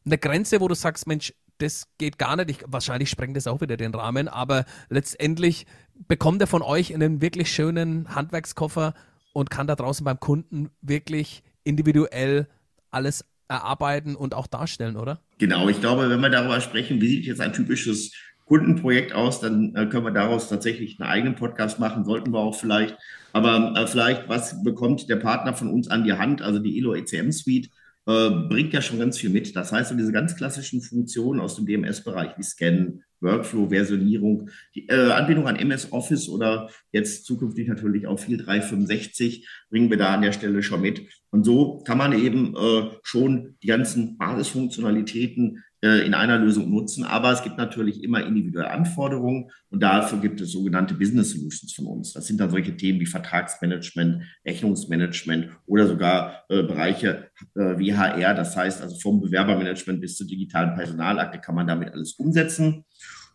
eine 0.06 0.16
Grenze, 0.16 0.60
wo 0.60 0.68
du 0.68 0.74
sagst, 0.74 1.06
Mensch, 1.06 1.34
das 1.58 1.88
geht 1.98 2.18
gar 2.18 2.36
nicht. 2.36 2.50
Ich, 2.50 2.64
wahrscheinlich 2.66 3.10
sprengt 3.10 3.36
das 3.36 3.46
auch 3.46 3.60
wieder 3.60 3.76
den 3.76 3.94
Rahmen, 3.94 4.28
aber 4.28 4.64
letztendlich 4.88 5.66
bekommt 6.08 6.40
er 6.40 6.46
von 6.46 6.62
euch 6.62 6.94
einen 6.94 7.20
wirklich 7.20 7.50
schönen 7.50 8.14
Handwerkskoffer 8.14 8.94
und 9.32 9.50
kann 9.50 9.66
da 9.66 9.76
draußen 9.76 10.04
beim 10.04 10.20
Kunden 10.20 10.70
wirklich 10.80 11.42
individuell 11.64 12.48
alles 12.90 13.24
erarbeiten 13.48 14.16
und 14.16 14.34
auch 14.34 14.46
darstellen, 14.46 14.96
oder? 14.96 15.20
Genau, 15.38 15.68
ich 15.68 15.80
glaube, 15.80 16.08
wenn 16.08 16.20
wir 16.20 16.30
darüber 16.30 16.60
sprechen, 16.60 17.00
wie 17.00 17.08
sieht 17.08 17.26
jetzt 17.26 17.40
ein 17.40 17.52
typisches 17.52 18.12
Kundenprojekt 18.46 19.12
aus, 19.12 19.40
dann 19.40 19.74
äh, 19.74 19.86
können 19.86 20.04
wir 20.04 20.12
daraus 20.12 20.48
tatsächlich 20.48 21.00
einen 21.00 21.10
eigenen 21.10 21.34
Podcast 21.34 21.78
machen, 21.80 22.04
sollten 22.04 22.32
wir 22.32 22.38
auch 22.38 22.54
vielleicht. 22.54 22.96
Aber 23.32 23.74
äh, 23.76 23.86
vielleicht, 23.86 24.28
was 24.28 24.62
bekommt 24.62 25.10
der 25.10 25.16
Partner 25.16 25.52
von 25.52 25.68
uns 25.68 25.88
an 25.88 26.04
die 26.04 26.12
Hand? 26.12 26.42
Also 26.42 26.60
die 26.60 26.78
Elo 26.78 26.94
ECM 26.94 27.32
Suite 27.32 27.70
äh, 28.06 28.30
bringt 28.30 28.72
ja 28.72 28.80
schon 28.80 29.00
ganz 29.00 29.18
viel 29.18 29.30
mit. 29.30 29.56
Das 29.56 29.72
heißt, 29.72 29.90
so 29.90 29.96
diese 29.96 30.12
ganz 30.12 30.36
klassischen 30.36 30.80
Funktionen 30.80 31.40
aus 31.40 31.56
dem 31.56 31.66
DMS-Bereich 31.66 32.38
wie 32.38 32.44
Scannen, 32.44 33.02
Workflow, 33.20 33.68
Versionierung, 33.70 34.48
die 34.76 34.88
äh, 34.88 35.10
Anbindung 35.10 35.48
an 35.48 35.56
MS 35.56 35.90
Office 35.90 36.28
oder 36.28 36.70
jetzt 36.92 37.24
zukünftig 37.24 37.66
natürlich 37.66 38.06
auch 38.06 38.20
viel 38.20 38.36
365 38.36 39.48
bringen 39.70 39.90
wir 39.90 39.96
da 39.96 40.14
an 40.14 40.22
der 40.22 40.32
Stelle 40.32 40.62
schon 40.62 40.82
mit. 40.82 41.02
Und 41.30 41.44
so 41.44 41.82
kann 41.84 41.98
man 41.98 42.12
eben 42.12 42.54
schon 43.02 43.56
die 43.62 43.66
ganzen 43.66 44.16
Basisfunktionalitäten 44.16 45.64
in 45.82 46.14
einer 46.14 46.38
Lösung 46.38 46.70
nutzen. 46.70 47.04
Aber 47.04 47.32
es 47.32 47.42
gibt 47.42 47.58
natürlich 47.58 48.02
immer 48.02 48.24
individuelle 48.24 48.70
Anforderungen 48.70 49.50
und 49.70 49.82
dafür 49.82 50.18
gibt 50.18 50.40
es 50.40 50.52
sogenannte 50.52 50.94
Business 50.94 51.32
Solutions 51.32 51.74
von 51.74 51.86
uns. 51.86 52.14
Das 52.14 52.26
sind 52.26 52.40
dann 52.40 52.50
solche 52.50 52.76
Themen 52.76 52.98
wie 52.98 53.06
Vertragsmanagement, 53.06 54.22
Rechnungsmanagement 54.46 55.50
oder 55.66 55.86
sogar 55.86 56.44
äh, 56.48 56.62
Bereiche 56.62 57.30
äh, 57.54 57.78
wie 57.78 57.94
HR. 57.94 58.34
Das 58.34 58.56
heißt 58.56 58.82
also 58.82 58.96
vom 58.96 59.20
Bewerbermanagement 59.20 60.00
bis 60.00 60.16
zur 60.16 60.26
digitalen 60.26 60.74
Personalakte 60.74 61.40
kann 61.40 61.54
man 61.54 61.66
damit 61.66 61.92
alles 61.92 62.14
umsetzen. 62.14 62.84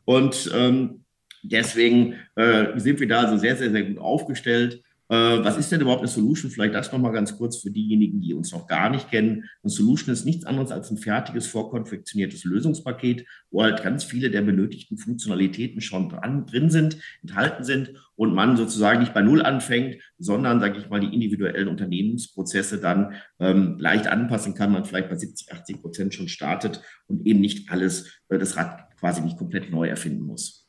Und 0.06 0.52
ähm, 0.56 1.06
deswegen 1.44 2.16
äh, 2.36 2.80
sind 2.80 3.00
wir 3.00 3.08
da 3.08 3.22
also 3.22 3.38
sehr, 3.38 3.56
sehr, 3.56 3.72
sehr 3.72 3.84
gut 3.84 4.00
aufgestellt. 4.00 4.82
Äh, 5.12 5.44
was 5.44 5.58
ist 5.58 5.70
denn 5.74 5.82
überhaupt 5.82 6.00
eine 6.00 6.08
Solution? 6.08 6.50
Vielleicht 6.50 6.74
das 6.74 6.94
nochmal 6.94 7.12
ganz 7.12 7.38
kurz 7.38 7.58
für 7.58 7.70
diejenigen, 7.70 8.22
die 8.22 8.34
uns 8.34 8.54
noch 8.54 8.66
gar 8.66 8.90
nicht 8.90 9.10
kennen. 9.10 9.44
Eine 9.62 9.70
Solution 9.70 10.14
ist 10.14 10.24
nichts 10.24 10.46
anderes 10.46 10.72
als 10.72 10.90
ein 10.90 10.98
fertiges, 10.98 11.48
vorkonfektioniertes 11.48 12.46
Lösungspaket, 12.46 13.26
wo 13.50 13.62
halt 13.62 13.84
ganz 13.84 14.06
viele 14.06 14.32
der 14.32 14.42
benötigten 14.42 14.98
Funktionalitäten 14.98 15.82
schon 15.82 16.08
dran, 16.08 16.46
drin 16.46 16.70
sind, 16.70 16.98
enthalten 17.24 17.66
sind 17.66 17.92
und 18.16 18.34
man 18.34 18.56
sozusagen 18.56 19.02
nicht 19.02 19.14
bei 19.14 19.22
Null 19.22 19.42
anfängt, 19.42 19.98
sondern, 20.18 20.62
sage 20.62 20.80
ich 20.80 20.90
mal, 20.90 21.02
die 21.02 21.14
individuellen 21.14 21.68
Unternehmensprozesse 21.68 22.80
dann 22.80 23.16
ähm, 23.40 23.76
leicht 23.80 24.08
anpassen 24.08 24.56
kann, 24.56 24.72
man 24.72 24.86
vielleicht 24.86 25.10
bei 25.10 25.18
70, 25.18 25.52
80 25.52 25.82
Prozent 25.82 26.14
schon 26.14 26.30
startet 26.30 26.82
und 27.08 27.28
eben 27.28 27.42
nicht 27.42 27.70
alles, 27.70 28.22
äh, 28.30 28.38
das 28.38 28.56
Rad 28.56 28.96
quasi 28.98 29.20
nicht 29.22 29.38
komplett 29.38 29.72
neu 29.72 29.90
erfinden 29.90 30.24
muss 30.24 30.61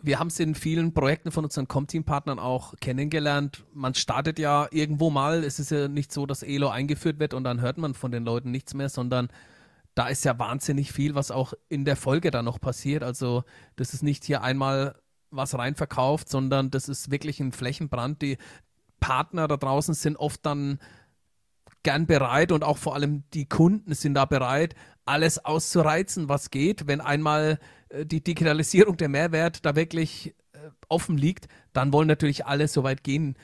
wir 0.00 0.18
haben 0.18 0.28
es 0.28 0.38
in 0.38 0.54
vielen 0.54 0.94
Projekten 0.94 1.32
von 1.32 1.44
unseren 1.44 1.66
Comteam-Partnern 1.66 2.38
auch 2.38 2.74
kennengelernt. 2.80 3.64
Man 3.74 3.94
startet 3.94 4.38
ja 4.38 4.68
irgendwo 4.70 5.10
mal. 5.10 5.42
Es 5.42 5.58
ist 5.58 5.70
ja 5.70 5.88
nicht 5.88 6.12
so, 6.12 6.24
dass 6.24 6.42
Elo 6.42 6.68
eingeführt 6.68 7.18
wird 7.18 7.34
und 7.34 7.44
dann 7.44 7.60
hört 7.60 7.78
man 7.78 7.94
von 7.94 8.12
den 8.12 8.24
Leuten 8.24 8.50
nichts 8.50 8.74
mehr, 8.74 8.88
sondern 8.88 9.28
da 9.94 10.06
ist 10.06 10.24
ja 10.24 10.38
wahnsinnig 10.38 10.92
viel, 10.92 11.16
was 11.16 11.32
auch 11.32 11.54
in 11.68 11.84
der 11.84 11.96
Folge 11.96 12.30
dann 12.30 12.44
noch 12.44 12.60
passiert. 12.60 13.02
Also 13.02 13.42
das 13.74 13.92
ist 13.92 14.02
nicht 14.02 14.24
hier 14.24 14.42
einmal 14.42 14.94
was 15.30 15.58
reinverkauft, 15.58 16.28
sondern 16.28 16.70
das 16.70 16.88
ist 16.88 17.10
wirklich 17.10 17.40
ein 17.40 17.50
Flächenbrand. 17.50 18.22
Die 18.22 18.38
Partner 19.00 19.48
da 19.48 19.56
draußen 19.56 19.94
sind 19.94 20.16
oft 20.16 20.46
dann 20.46 20.78
gern 21.88 22.06
bereit 22.06 22.52
und 22.52 22.64
auch 22.64 22.76
vor 22.76 22.94
allem 22.94 23.24
die 23.32 23.48
Kunden 23.48 23.94
sind 23.94 24.12
da 24.12 24.26
bereit, 24.26 24.74
alles 25.06 25.42
auszureizen, 25.42 26.28
was 26.28 26.50
geht. 26.50 26.86
Wenn 26.86 27.00
einmal 27.00 27.58
äh, 27.88 28.04
die 28.04 28.22
Digitalisierung, 28.22 28.98
der 28.98 29.08
Mehrwert 29.08 29.64
da 29.64 29.74
wirklich 29.74 30.34
äh, 30.52 30.58
offen 30.90 31.16
liegt, 31.16 31.48
dann 31.72 31.90
wollen 31.94 32.06
natürlich 32.06 32.44
alle 32.44 32.68
so 32.68 32.82
weit 32.82 33.04
gehen, 33.04 33.38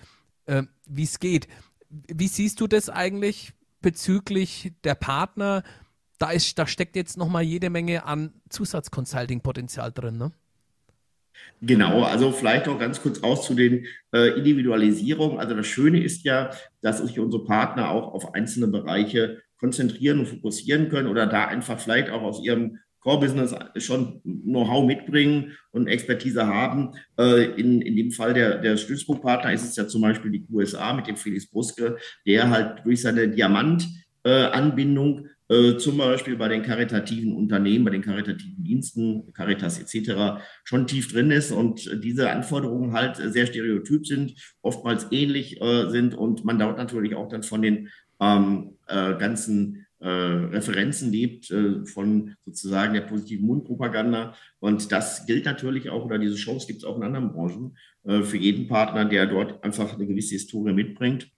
äh, 0.44 0.64
wie 0.86 1.04
es 1.04 1.20
geht. 1.20 1.48
Wie 1.88 2.28
siehst 2.28 2.60
du 2.60 2.66
das 2.66 2.90
eigentlich 2.90 3.54
bezüglich 3.80 4.74
der 4.84 4.94
Partner? 4.94 5.62
Da, 6.18 6.30
ist, 6.30 6.58
da 6.58 6.66
steckt 6.66 6.96
jetzt 6.96 7.16
nochmal 7.16 7.44
jede 7.44 7.70
Menge 7.70 8.04
an 8.04 8.34
Zusatzconsulting-Potenzial 8.50 9.90
drin, 9.90 10.18
ne? 10.18 10.32
Genau, 11.60 12.02
also 12.02 12.30
vielleicht 12.30 12.68
auch 12.68 12.78
ganz 12.78 13.00
kurz 13.00 13.22
raus 13.22 13.46
zu 13.46 13.54
den 13.54 13.86
äh, 14.12 14.38
Individualisierungen. 14.38 15.38
Also 15.38 15.54
das 15.54 15.66
Schöne 15.66 16.02
ist 16.02 16.24
ja, 16.24 16.50
dass 16.82 16.98
sich 16.98 17.18
unsere 17.18 17.44
Partner 17.44 17.90
auch 17.90 18.12
auf 18.12 18.34
einzelne 18.34 18.68
Bereiche 18.68 19.42
konzentrieren 19.58 20.20
und 20.20 20.26
fokussieren 20.26 20.90
können 20.90 21.08
oder 21.08 21.26
da 21.26 21.46
einfach 21.46 21.80
vielleicht 21.80 22.10
auch 22.10 22.22
aus 22.22 22.44
ihrem 22.44 22.78
Core-Business 23.04 23.54
schon 23.76 24.20
Know-how 24.22 24.86
mitbringen 24.86 25.52
und 25.72 25.86
Expertise 25.86 26.46
haben. 26.46 26.92
Äh, 27.18 27.60
in, 27.60 27.82
in 27.82 27.96
dem 27.96 28.10
Fall 28.10 28.34
der, 28.34 28.58
der 28.58 28.76
Stützpunktpartner 28.76 29.52
ist 29.52 29.64
es 29.64 29.76
ja 29.76 29.86
zum 29.86 30.02
Beispiel 30.02 30.30
die 30.30 30.44
USA 30.50 30.92
mit 30.94 31.06
dem 31.06 31.16
Felix 31.16 31.46
Bruske, 31.46 31.98
der 32.26 32.50
halt 32.50 32.84
durch 32.84 33.02
seine 33.02 33.28
Diamant-Anbindung 33.28 35.28
äh, 35.48 35.76
zum 35.76 35.98
Beispiel 35.98 36.36
bei 36.36 36.48
den 36.48 36.62
karitativen 36.62 37.34
Unternehmen, 37.34 37.84
bei 37.84 37.90
den 37.90 38.00
karitativen 38.00 38.64
Diensten, 38.64 39.30
Caritas 39.34 39.78
etc. 39.78 40.40
schon 40.64 40.86
tief 40.86 41.12
drin 41.12 41.30
ist 41.30 41.52
und 41.52 42.02
diese 42.02 42.30
Anforderungen 42.30 42.92
halt 42.92 43.16
sehr 43.16 43.44
stereotyp 43.44 44.06
sind, 44.06 44.34
oftmals 44.62 45.06
ähnlich 45.10 45.60
äh, 45.60 45.90
sind 45.90 46.14
und 46.14 46.46
man 46.46 46.58
dort 46.58 46.78
natürlich 46.78 47.14
auch 47.14 47.28
dann 47.28 47.42
von 47.42 47.60
den 47.60 47.90
ähm, 48.20 48.78
äh, 48.86 49.16
ganzen 49.18 49.84
äh, 50.00 50.08
Referenzen 50.08 51.12
lebt, 51.12 51.52
von 51.86 52.34
sozusagen 52.46 52.94
der 52.94 53.02
positiven 53.02 53.46
Mundpropaganda. 53.46 54.34
Und 54.60 54.92
das 54.92 55.26
gilt 55.26 55.44
natürlich 55.44 55.90
auch, 55.90 56.06
oder 56.06 56.18
diese 56.18 56.36
Chance 56.36 56.66
gibt 56.66 56.78
es 56.78 56.84
auch 56.84 56.96
in 56.96 57.02
anderen 57.02 57.32
Branchen, 57.32 57.76
für 58.02 58.36
jeden 58.36 58.68
Partner, 58.68 59.06
der 59.06 59.24
dort 59.24 59.64
einfach 59.64 59.94
eine 59.94 60.06
gewisse 60.06 60.34
Historie 60.34 60.74
mitbringt. 60.74 61.30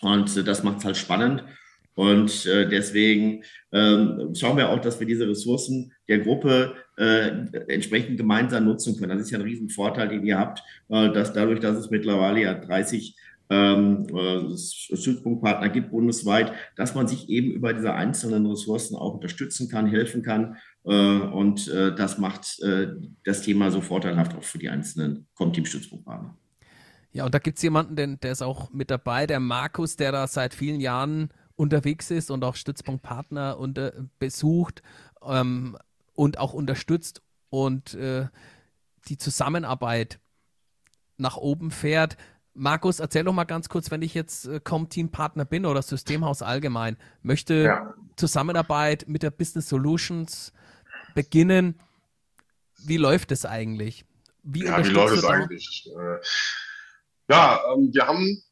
Und 0.00 0.44
das 0.48 0.64
macht 0.64 0.78
es 0.78 0.84
halt 0.84 0.96
spannend. 0.96 1.44
Und 1.94 2.46
äh, 2.46 2.68
deswegen 2.68 3.42
ähm, 3.72 4.32
schauen 4.34 4.56
wir 4.56 4.70
auch, 4.70 4.80
dass 4.80 5.00
wir 5.00 5.06
diese 5.06 5.28
Ressourcen 5.28 5.92
der 6.08 6.20
Gruppe 6.20 6.74
äh, 6.96 7.28
entsprechend 7.68 8.16
gemeinsam 8.16 8.64
nutzen 8.64 8.96
können. 8.96 9.10
Das 9.10 9.22
ist 9.22 9.30
ja 9.30 9.38
ein 9.38 9.44
Riesenvorteil, 9.44 10.08
den 10.08 10.24
ihr 10.24 10.38
habt, 10.38 10.62
äh, 10.88 11.12
dass 11.12 11.32
dadurch, 11.32 11.60
dass 11.60 11.76
es 11.76 11.90
mittlerweile 11.90 12.42
ja 12.42 12.54
30 12.54 13.16
ähm, 13.50 14.06
äh, 14.16 14.56
Stützpunktpartner 14.56 15.68
gibt 15.68 15.90
bundesweit, 15.90 16.52
dass 16.76 16.94
man 16.94 17.08
sich 17.08 17.28
eben 17.28 17.50
über 17.50 17.74
diese 17.74 17.92
einzelnen 17.92 18.46
Ressourcen 18.46 18.96
auch 18.96 19.14
unterstützen 19.14 19.68
kann, 19.68 19.86
helfen 19.86 20.22
kann. 20.22 20.56
Äh, 20.84 20.92
und 20.92 21.68
äh, 21.68 21.94
das 21.94 22.18
macht 22.18 22.60
das 23.24 23.42
Thema 23.42 23.70
so 23.70 23.80
vorteilhaft 23.80 24.36
auch 24.36 24.44
für 24.44 24.58
die 24.58 24.68
einzelnen 24.68 25.26
Comteam-Stützpunktpartner. 25.34 26.36
Ja, 27.12 27.24
und 27.24 27.34
da 27.34 27.38
gibt 27.40 27.56
es 27.56 27.62
jemanden, 27.62 28.20
der 28.20 28.30
ist 28.30 28.42
auch 28.42 28.70
mit 28.72 28.90
dabei, 28.90 29.26
der 29.26 29.40
Markus, 29.40 29.96
der 29.96 30.12
da 30.12 30.26
seit 30.28 30.54
vielen 30.54 30.80
Jahren 30.80 31.30
unterwegs 31.60 32.10
ist 32.10 32.30
und 32.30 32.42
auch 32.42 32.56
Stützpunktpartner 32.56 33.58
unter, 33.58 33.92
besucht 34.18 34.82
ähm, 35.22 35.76
und 36.14 36.38
auch 36.38 36.54
unterstützt 36.54 37.20
und 37.50 37.92
äh, 37.94 38.28
die 39.08 39.18
Zusammenarbeit 39.18 40.20
nach 41.18 41.36
oben 41.36 41.70
fährt. 41.70 42.16
Markus, 42.54 42.98
erzähl 42.98 43.24
doch 43.24 43.34
mal 43.34 43.44
ganz 43.44 43.68
kurz, 43.68 43.90
wenn 43.90 44.00
ich 44.00 44.14
jetzt 44.14 44.46
äh, 44.46 44.58
Com-Team-Partner 44.58 45.44
bin 45.44 45.66
oder 45.66 45.82
Systemhaus 45.82 46.40
allgemein, 46.40 46.96
möchte 47.22 47.54
ja. 47.54 47.94
Zusammenarbeit 48.16 49.04
mit 49.06 49.22
der 49.22 49.30
Business 49.30 49.68
Solutions 49.68 50.54
beginnen. 51.14 51.78
Wie 52.78 52.96
läuft 52.96 53.32
es 53.32 53.44
eigentlich? 53.44 54.06
Wie, 54.42 54.64
ja, 54.64 54.82
wie 54.82 54.88
läuft 54.88 55.18
es 55.18 55.24
eigentlich? 55.24 55.90
Äh, 55.94 56.18
ja, 57.28 57.60
ähm, 57.74 57.90
wir 57.92 58.06
haben 58.06 58.42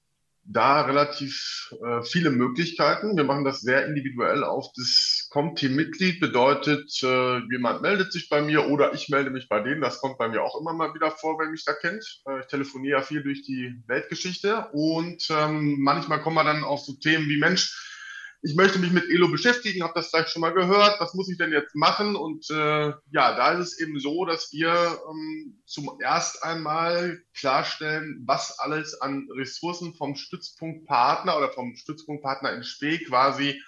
da 0.50 0.82
relativ 0.82 1.74
äh, 1.84 2.02
viele 2.02 2.30
Möglichkeiten. 2.30 3.16
Wir 3.16 3.24
machen 3.24 3.44
das 3.44 3.60
sehr 3.60 3.86
individuell 3.86 4.42
auf 4.44 4.66
das 4.74 5.28
Comteam-Mitglied. 5.30 6.20
Bedeutet, 6.20 6.90
äh, 7.02 7.38
jemand 7.50 7.82
meldet 7.82 8.12
sich 8.12 8.30
bei 8.30 8.40
mir 8.40 8.66
oder 8.68 8.94
ich 8.94 9.10
melde 9.10 9.30
mich 9.30 9.48
bei 9.48 9.60
denen. 9.60 9.82
Das 9.82 10.00
kommt 10.00 10.16
bei 10.16 10.28
mir 10.28 10.42
auch 10.42 10.58
immer 10.58 10.72
mal 10.72 10.94
wieder 10.94 11.10
vor, 11.10 11.38
wenn 11.38 11.50
mich 11.50 11.64
da 11.64 11.74
kennt. 11.74 12.22
Äh, 12.26 12.40
ich 12.40 12.46
telefoniere 12.46 13.00
ja 13.00 13.04
viel 13.04 13.22
durch 13.22 13.42
die 13.42 13.74
Weltgeschichte 13.86 14.68
und 14.72 15.28
ähm, 15.30 15.76
manchmal 15.80 16.22
kommen 16.22 16.36
wir 16.36 16.44
dann 16.44 16.64
auf 16.64 16.80
so 16.80 16.94
Themen 16.94 17.28
wie 17.28 17.38
Mensch, 17.38 17.97
ich 18.40 18.54
möchte 18.54 18.78
mich 18.78 18.92
mit 18.92 19.10
Elo 19.10 19.28
beschäftigen, 19.28 19.82
habe 19.82 19.94
das 19.96 20.10
vielleicht 20.10 20.30
schon 20.30 20.42
mal 20.42 20.52
gehört, 20.52 21.00
was 21.00 21.14
muss 21.14 21.28
ich 21.28 21.38
denn 21.38 21.50
jetzt 21.50 21.74
machen? 21.74 22.14
Und 22.14 22.48
äh, 22.50 22.92
ja, 23.10 23.36
da 23.36 23.52
ist 23.52 23.72
es 23.72 23.80
eben 23.80 23.98
so, 23.98 24.24
dass 24.24 24.52
wir 24.52 25.00
ähm, 25.10 25.60
zum 25.66 25.98
erst 26.00 26.44
einmal 26.44 27.20
klarstellen, 27.34 28.22
was 28.26 28.58
alles 28.60 29.00
an 29.00 29.28
Ressourcen 29.36 29.94
vom 29.94 30.14
Stützpunktpartner 30.14 31.36
oder 31.36 31.52
vom 31.52 31.74
Stützpunktpartner 31.74 32.52
in 32.52 32.62
Spee 32.62 32.98
quasi 32.98 33.60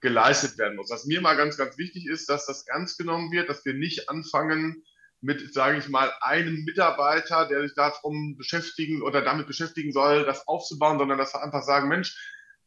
geleistet 0.00 0.58
werden 0.58 0.76
muss. 0.76 0.90
Was 0.90 1.06
mir 1.06 1.22
mal 1.22 1.36
ganz, 1.36 1.56
ganz 1.56 1.78
wichtig 1.78 2.06
ist, 2.06 2.28
dass 2.28 2.44
das 2.44 2.66
ernst 2.66 2.98
genommen 2.98 3.32
wird, 3.32 3.48
dass 3.48 3.64
wir 3.64 3.72
nicht 3.72 4.10
anfangen, 4.10 4.82
mit, 5.22 5.54
sage 5.54 5.78
ich 5.78 5.88
mal, 5.88 6.12
einem 6.20 6.64
Mitarbeiter, 6.64 7.46
der 7.46 7.62
sich 7.62 7.74
darum 7.74 8.36
beschäftigen 8.36 9.02
oder 9.02 9.22
damit 9.22 9.46
beschäftigen 9.46 9.92
soll, 9.92 10.24
das 10.26 10.46
aufzubauen, 10.48 10.98
sondern 10.98 11.16
dass 11.16 11.32
wir 11.32 11.42
einfach 11.42 11.62
sagen, 11.62 11.88
Mensch, 11.88 12.18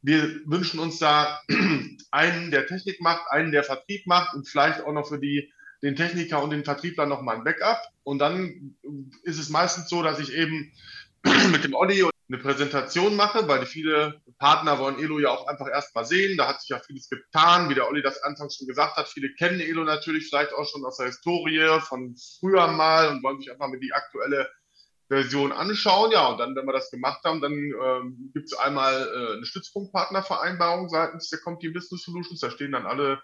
wir 0.05 0.41
wünschen 0.45 0.79
uns 0.79 0.99
da 0.99 1.41
einen, 2.11 2.51
der 2.51 2.67
Technik 2.67 3.01
macht, 3.01 3.23
einen, 3.31 3.51
der 3.51 3.63
Vertrieb 3.63 4.05
macht 4.05 4.35
und 4.35 4.47
vielleicht 4.47 4.81
auch 4.81 4.93
noch 4.93 5.07
für 5.07 5.19
die, 5.19 5.51
den 5.81 5.95
Techniker 5.95 6.43
und 6.43 6.51
den 6.51 6.63
Vertriebler 6.63 7.07
nochmal 7.07 7.37
ein 7.37 7.43
Backup. 7.43 7.81
Und 8.03 8.19
dann 8.19 8.77
ist 9.23 9.39
es 9.39 9.49
meistens 9.49 9.89
so, 9.89 10.03
dass 10.03 10.19
ich 10.19 10.33
eben 10.33 10.71
mit 11.51 11.63
dem 11.63 11.73
Olli 11.73 12.05
eine 12.27 12.37
Präsentation 12.37 13.15
mache, 13.15 13.47
weil 13.47 13.65
viele 13.65 14.21
Partner 14.37 14.79
wollen 14.79 14.99
Elo 14.99 15.19
ja 15.19 15.29
auch 15.29 15.47
einfach 15.47 15.67
erstmal 15.67 16.05
sehen. 16.05 16.37
Da 16.37 16.47
hat 16.47 16.61
sich 16.61 16.69
ja 16.69 16.79
vieles 16.79 17.09
getan, 17.09 17.69
wie 17.69 17.75
der 17.75 17.87
Olli 17.87 18.01
das 18.01 18.21
anfangs 18.21 18.57
schon 18.57 18.67
gesagt 18.67 18.97
hat. 18.97 19.07
Viele 19.07 19.33
kennen 19.33 19.59
Elo 19.59 19.83
natürlich 19.83 20.29
vielleicht 20.29 20.53
auch 20.53 20.67
schon 20.67 20.85
aus 20.85 20.97
der 20.97 21.07
Historie 21.07 21.79
von 21.81 22.15
früher 22.39 22.67
mal 22.67 23.09
und 23.09 23.23
wollen 23.23 23.39
sich 23.39 23.51
einfach 23.51 23.69
mit 23.69 23.81
die 23.81 23.93
aktuelle 23.93 24.49
Version 25.15 25.51
anschauen. 25.51 26.11
Ja, 26.11 26.27
und 26.27 26.37
dann, 26.37 26.55
wenn 26.55 26.65
wir 26.65 26.73
das 26.73 26.91
gemacht 26.91 27.21
haben, 27.23 27.41
dann 27.41 27.53
ähm, 27.53 28.31
gibt 28.33 28.47
es 28.47 28.57
einmal 28.57 28.93
äh, 28.93 29.37
eine 29.37 29.45
Stützpunktpartnervereinbarung 29.45 30.89
seitens 30.89 31.29
der 31.29 31.39
Comteam 31.39 31.73
Business 31.73 32.03
Solutions. 32.03 32.39
Da 32.39 32.51
stehen 32.51 32.71
dann 32.71 32.85
alle 32.85 33.21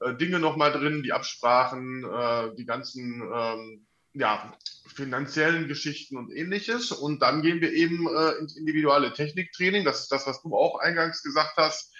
äh, 0.00 0.14
Dinge 0.14 0.38
nochmal 0.38 0.72
drin, 0.72 1.02
die 1.02 1.12
Absprachen, 1.12 2.04
äh, 2.04 2.54
die 2.56 2.66
ganzen 2.66 3.22
ähm, 3.32 3.86
ja, 4.12 4.56
finanziellen 4.94 5.68
Geschichten 5.68 6.16
und 6.16 6.30
ähnliches. 6.30 6.90
Und 6.90 7.22
dann 7.22 7.42
gehen 7.42 7.60
wir 7.60 7.72
eben 7.72 8.06
äh, 8.08 8.32
ins 8.40 8.56
individuelle 8.56 9.12
Techniktraining. 9.12 9.84
Das 9.84 10.00
ist 10.00 10.12
das, 10.12 10.26
was 10.26 10.42
du 10.42 10.56
auch 10.56 10.78
eingangs 10.78 11.22
gesagt 11.22 11.56
hast, 11.56 11.94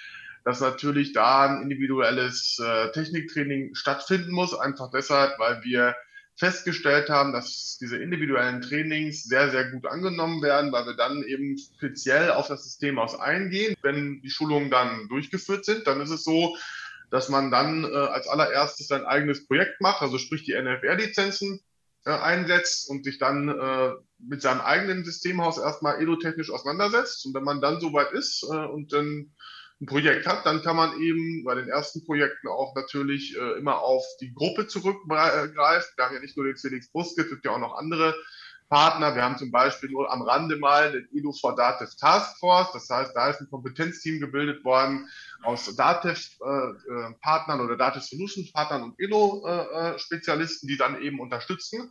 dass 0.45 0.61
natürlich 0.61 1.12
da 1.12 1.47
ein 1.47 1.62
individuelles 1.62 2.59
äh, 2.59 2.90
Techniktraining 2.93 3.75
stattfinden 3.75 4.33
muss. 4.33 4.59
Einfach 4.59 4.90
deshalb, 4.90 5.38
weil 5.38 5.62
wir 5.62 5.95
festgestellt 6.37 7.09
haben, 7.09 7.33
dass 7.33 7.78
diese 7.81 7.97
individuellen 7.97 8.61
Trainings 8.61 9.25
sehr, 9.25 9.50
sehr 9.50 9.71
gut 9.71 9.87
angenommen 9.87 10.43
werden, 10.43 10.71
weil 10.71 10.87
wir 10.87 10.95
dann 10.95 11.23
eben 11.25 11.57
speziell 11.59 12.31
auf 12.31 12.49
das 12.49 12.64
System 12.64 12.99
aus 12.99 13.19
eingehen. 13.19 13.75
Wenn 13.83 14.21
die 14.21 14.31
Schulungen 14.31 14.71
dann 14.71 15.09
durchgeführt 15.09 15.64
sind, 15.64 15.87
dann 15.87 16.00
ist 16.00 16.11
es 16.11 16.25
so, 16.25 16.57
dass 17.11 17.28
man 17.28 17.50
dann 17.50 17.85
äh, 17.85 17.95
als 17.97 18.28
allererstes 18.28 18.88
sein 18.88 19.07
eigenes 19.07 19.47
Projekt 19.47 19.81
macht, 19.81 20.02
also 20.02 20.19
sprich 20.19 20.45
die 20.45 20.52
NFR-Lizenzen 20.52 21.61
äh, 22.05 22.11
einsetzt 22.11 22.90
und 22.90 23.05
sich 23.05 23.19
dann 23.19 23.49
äh, 23.49 23.90
mit 24.19 24.43
seinem 24.43 24.61
eigenen 24.61 25.05
Systemhaus 25.05 25.59
erstmal 25.59 26.02
edotechnisch 26.02 26.50
auseinandersetzt. 26.50 27.25
Und 27.25 27.35
wenn 27.35 27.45
man 27.45 27.61
dann 27.61 27.81
soweit 27.81 28.12
ist 28.12 28.45
äh, 28.45 28.66
und 28.66 28.93
dann 28.93 29.33
ein 29.80 29.87
Projekt 29.87 30.26
hat, 30.26 30.47
dann 30.47 30.62
kann 30.62 30.76
man 30.76 31.00
eben 31.00 31.45
bei 31.45 31.54
den 31.54 31.68
ersten 31.68 32.04
Projekten 32.04 32.49
auch 32.49 32.75
natürlich 32.75 33.37
äh, 33.37 33.59
immer 33.59 33.80
auf 33.80 34.04
die 34.21 34.33
Gruppe 34.33 34.66
zurückgreifen. 34.66 35.92
Wir 35.97 36.04
haben 36.04 36.14
ja 36.14 36.21
nicht 36.21 36.37
nur 36.37 36.47
den 36.47 36.56
Felix 36.56 36.88
Buske, 36.88 37.23
es 37.23 37.28
gibt 37.28 37.45
ja 37.45 37.50
auch 37.50 37.59
noch 37.59 37.76
andere 37.76 38.14
Partner. 38.68 39.14
Wir 39.14 39.23
haben 39.23 39.38
zum 39.38 39.50
Beispiel 39.50 39.90
nur 39.90 40.11
am 40.11 40.23
Rande 40.23 40.56
mal 40.56 40.92
den 40.92 41.09
Edu 41.12 41.33
for 41.33 41.54
Dativ 41.54 41.95
Task 41.97 42.38
Force. 42.38 42.73
Das 42.73 42.88
heißt, 42.88 43.14
da 43.14 43.28
ist 43.28 43.40
ein 43.40 43.50
Kompetenzteam 43.50 44.18
gebildet 44.18 44.64
worden 44.64 45.09
aus 45.42 45.75
Dativ-Partnern 45.76 47.59
äh, 47.59 47.62
äh 47.62 47.64
oder 47.64 47.76
Dativ 47.76 48.02
Solutions 48.02 48.52
Partnern 48.52 48.83
und 48.83 49.00
Edo-Spezialisten, 49.00 50.68
die 50.68 50.76
dann 50.76 51.00
eben 51.00 51.21
unterstützen. 51.21 51.90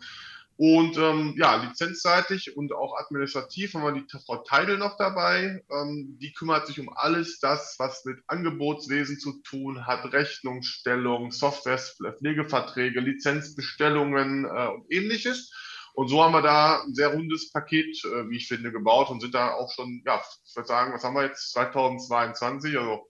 Und 0.57 0.97
ähm, 0.97 1.33
ja, 1.37 1.55
lizenzseitig 1.55 2.55
und 2.55 2.71
auch 2.71 2.97
administrativ 2.97 3.73
haben 3.73 3.83
wir 3.83 4.01
die 4.01 4.05
Frau 4.25 4.37
Teidel 4.37 4.77
noch 4.77 4.95
dabei. 4.95 5.61
Ähm, 5.69 6.17
die 6.21 6.31
kümmert 6.31 6.67
sich 6.67 6.79
um 6.79 6.89
alles 6.95 7.39
das, 7.39 7.75
was 7.77 8.05
mit 8.05 8.19
Angebotswesen 8.27 9.19
zu 9.19 9.41
tun 9.41 9.85
hat, 9.85 10.13
Rechnungsstellung, 10.13 11.31
Software, 11.31 11.77
Pflegeverträge, 11.77 13.01
Lizenzbestellungen 13.01 14.45
äh, 14.45 14.67
und 14.69 14.85
ähnliches. 14.89 15.51
Und 15.93 16.07
so 16.07 16.23
haben 16.23 16.33
wir 16.33 16.41
da 16.41 16.83
ein 16.83 16.93
sehr 16.93 17.09
rundes 17.09 17.51
Paket, 17.51 17.97
äh, 18.05 18.29
wie 18.29 18.37
ich 18.37 18.47
finde, 18.47 18.71
gebaut 18.71 19.09
und 19.09 19.19
sind 19.21 19.35
da 19.35 19.55
auch 19.55 19.71
schon, 19.73 20.03
ja, 20.05 20.21
ich 20.45 20.55
würde 20.55 20.67
sagen, 20.67 20.93
was 20.93 21.03
haben 21.03 21.15
wir 21.15 21.25
jetzt, 21.25 21.51
2022, 21.51 22.77
also 22.77 23.09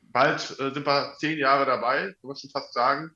bald 0.00 0.40
äh, 0.60 0.72
sind 0.72 0.86
wir 0.86 1.14
zehn 1.18 1.38
Jahre 1.38 1.66
dabei, 1.66 2.14
kann 2.20 2.28
man 2.28 2.36
schon 2.36 2.50
fast 2.50 2.72
sagen 2.72 3.14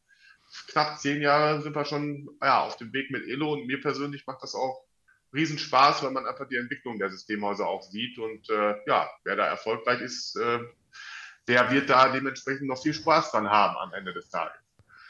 knapp 0.69 0.99
zehn 0.99 1.23
Jahre 1.23 1.63
sind 1.63 1.75
wir 1.75 1.85
schon 1.85 2.29
ja, 2.43 2.63
auf 2.63 2.77
dem 2.77 2.93
Weg 2.93 3.11
mit 3.11 3.27
Elo 3.27 3.53
und 3.53 3.67
mir 3.67 3.81
persönlich 3.81 4.27
macht 4.27 4.43
das 4.43 4.55
auch 4.55 4.85
riesen 5.33 5.59
Spaß, 5.59 6.03
weil 6.03 6.11
man 6.11 6.27
einfach 6.27 6.49
die 6.49 6.57
Entwicklung 6.57 6.99
der 6.99 7.11
Systemhäuser 7.11 7.67
auch 7.67 7.83
sieht 7.83 8.19
und 8.19 8.49
äh, 8.51 8.75
ja, 8.87 9.09
wer 9.25 9.37
da 9.37 9.47
erfolgreich 9.47 10.01
ist, 10.01 10.37
äh, 10.37 10.59
der 11.49 11.71
wird 11.71 11.91
da 11.91 12.11
dementsprechend 12.11 12.69
noch 12.69 12.83
viel 12.83 12.95
Spaß 12.95 13.33
dran 13.33 13.49
haben 13.49 13.77
am 13.77 13.93
Ende 13.93 14.13
des 14.13 14.29
Tages. 14.29 14.57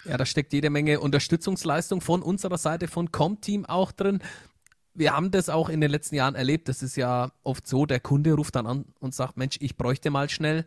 Ja, 0.04 0.16
da 0.16 0.24
steckt 0.24 0.52
jede 0.52 0.70
Menge 0.70 1.00
Unterstützungsleistung 1.00 2.00
von 2.00 2.22
unserer 2.22 2.58
Seite, 2.58 2.88
von 2.88 3.12
Comteam 3.12 3.66
auch 3.66 3.92
drin. 3.92 4.22
Wir 4.94 5.14
haben 5.14 5.30
das 5.30 5.48
auch 5.48 5.68
in 5.68 5.80
den 5.80 5.90
letzten 5.90 6.14
Jahren 6.14 6.34
erlebt. 6.34 6.68
Das 6.68 6.82
ist 6.82 6.96
ja 6.96 7.32
oft 7.42 7.66
so, 7.66 7.86
der 7.86 8.00
Kunde 8.00 8.32
ruft 8.32 8.56
dann 8.56 8.66
an 8.66 8.84
und 9.00 9.14
sagt, 9.14 9.36
Mensch, 9.36 9.56
ich 9.60 9.76
bräuchte 9.76 10.10
mal 10.10 10.28
schnell. 10.28 10.64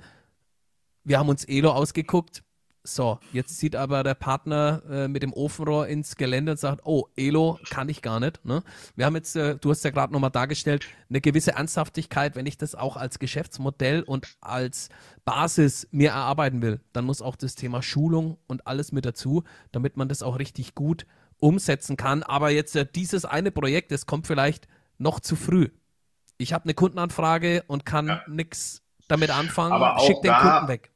Wir 1.04 1.18
haben 1.18 1.30
uns 1.30 1.46
Elo 1.46 1.72
ausgeguckt, 1.72 2.44
so, 2.84 3.20
jetzt 3.32 3.58
zieht 3.58 3.76
aber 3.76 4.04
der 4.04 4.16
Partner 4.16 4.82
äh, 4.90 5.08
mit 5.08 5.22
dem 5.22 5.34
Ofenrohr 5.34 5.88
ins 5.88 6.16
Gelände 6.16 6.54
und 6.54 6.58
sagt, 6.58 6.82
oh, 6.84 7.08
Elo 7.16 7.60
kann 7.70 7.90
ich 7.90 8.02
gar 8.02 8.20
nicht. 8.20 8.44
Ne? 8.44 8.64
Wir 8.96 9.06
haben 9.06 9.16
jetzt, 9.16 9.36
äh, 9.36 9.56
du 9.58 9.70
hast 9.70 9.84
ja 9.84 9.92
gerade 9.92 10.12
nochmal 10.12 10.32
dargestellt, 10.32 10.88
eine 11.10 11.22
gewisse 11.22 11.52
Ernsthaftigkeit, 11.52 12.36
wenn 12.36 12.48
ich 12.48 12.58
das 12.58 12.74
auch 12.74 12.98
als 12.98 13.20
Geschäftsmodell 13.20 14.02
und 14.02 14.36
als 14.42 14.90
Basis 15.26 15.88
mir 15.92 16.10
erarbeiten 16.10 16.62
will, 16.64 16.82
dann 16.92 17.06
muss 17.06 17.22
auch 17.22 17.36
das 17.36 17.56
Thema 17.56 17.84
Schulung 17.84 18.38
und 18.48 18.66
alles 18.66 18.92
mit 18.92 19.06
dazu, 19.06 19.44
damit 19.72 19.96
man 19.96 20.10
das 20.10 20.24
auch 20.24 20.40
richtig 20.40 20.74
gut 20.74 21.06
umsetzen 21.38 21.98
kann. 21.98 22.24
Aber 22.24 22.50
jetzt 22.50 22.76
äh, 22.76 22.86
dieses 22.86 23.26
eine 23.26 23.52
Projekt, 23.52 23.92
das 23.92 24.08
kommt 24.08 24.26
vielleicht 24.26 24.68
noch 24.98 25.20
zu 25.20 25.36
früh. 25.36 25.70
Ich 26.38 26.54
habe 26.54 26.64
eine 26.64 26.74
Kundenanfrage 26.74 27.64
und 27.68 27.86
kann 27.86 28.08
ja. 28.08 28.22
nichts 28.28 28.82
damit 29.08 29.30
anfangen, 29.30 30.00
schick 30.00 30.22
den 30.24 30.34
Kunden 30.34 30.68
weg 30.68 30.92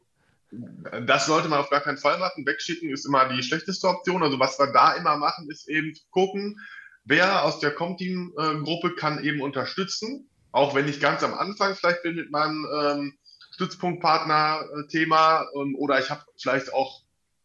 das 0.52 1.26
sollte 1.26 1.48
man 1.50 1.60
auf 1.60 1.70
gar 1.70 1.82
keinen 1.82 1.98
Fall 1.98 2.18
machen. 2.20 2.46
Wegschicken 2.46 2.90
ist 2.90 3.06
immer 3.06 3.30
die 3.30 3.44
schlechteste 3.44 3.88
Option. 3.88 4.24
Also 4.24 4.40
was 4.40 4.60
wir 4.60 4.68
da 4.68 4.94
immer 4.94 5.18
machen, 5.18 5.50
ist 5.50 5.68
eben 5.68 5.94
gucken, 6.12 6.60
wer 7.04 7.44
aus 7.44 7.60
der 7.60 7.72
Comteam-Gruppe 7.72 8.96
kann 8.96 9.24
eben 9.24 9.42
unterstützen. 9.42 10.30
Auch 10.52 10.76
wenn 10.76 10.88
ich 10.88 11.02
ganz 11.02 11.24
am 11.24 11.34
Anfang 11.34 11.76
vielleicht 11.76 12.04
bin 12.04 12.16
mit 12.16 12.32
meinem 12.32 12.66
ähm, 12.74 13.18
Stützpunktpartner-Thema 13.52 15.48
ähm, 15.56 15.76
oder 15.76 16.00
ich 16.00 16.10
habe 16.10 16.24
vielleicht 16.38 16.74
auch 16.74 17.02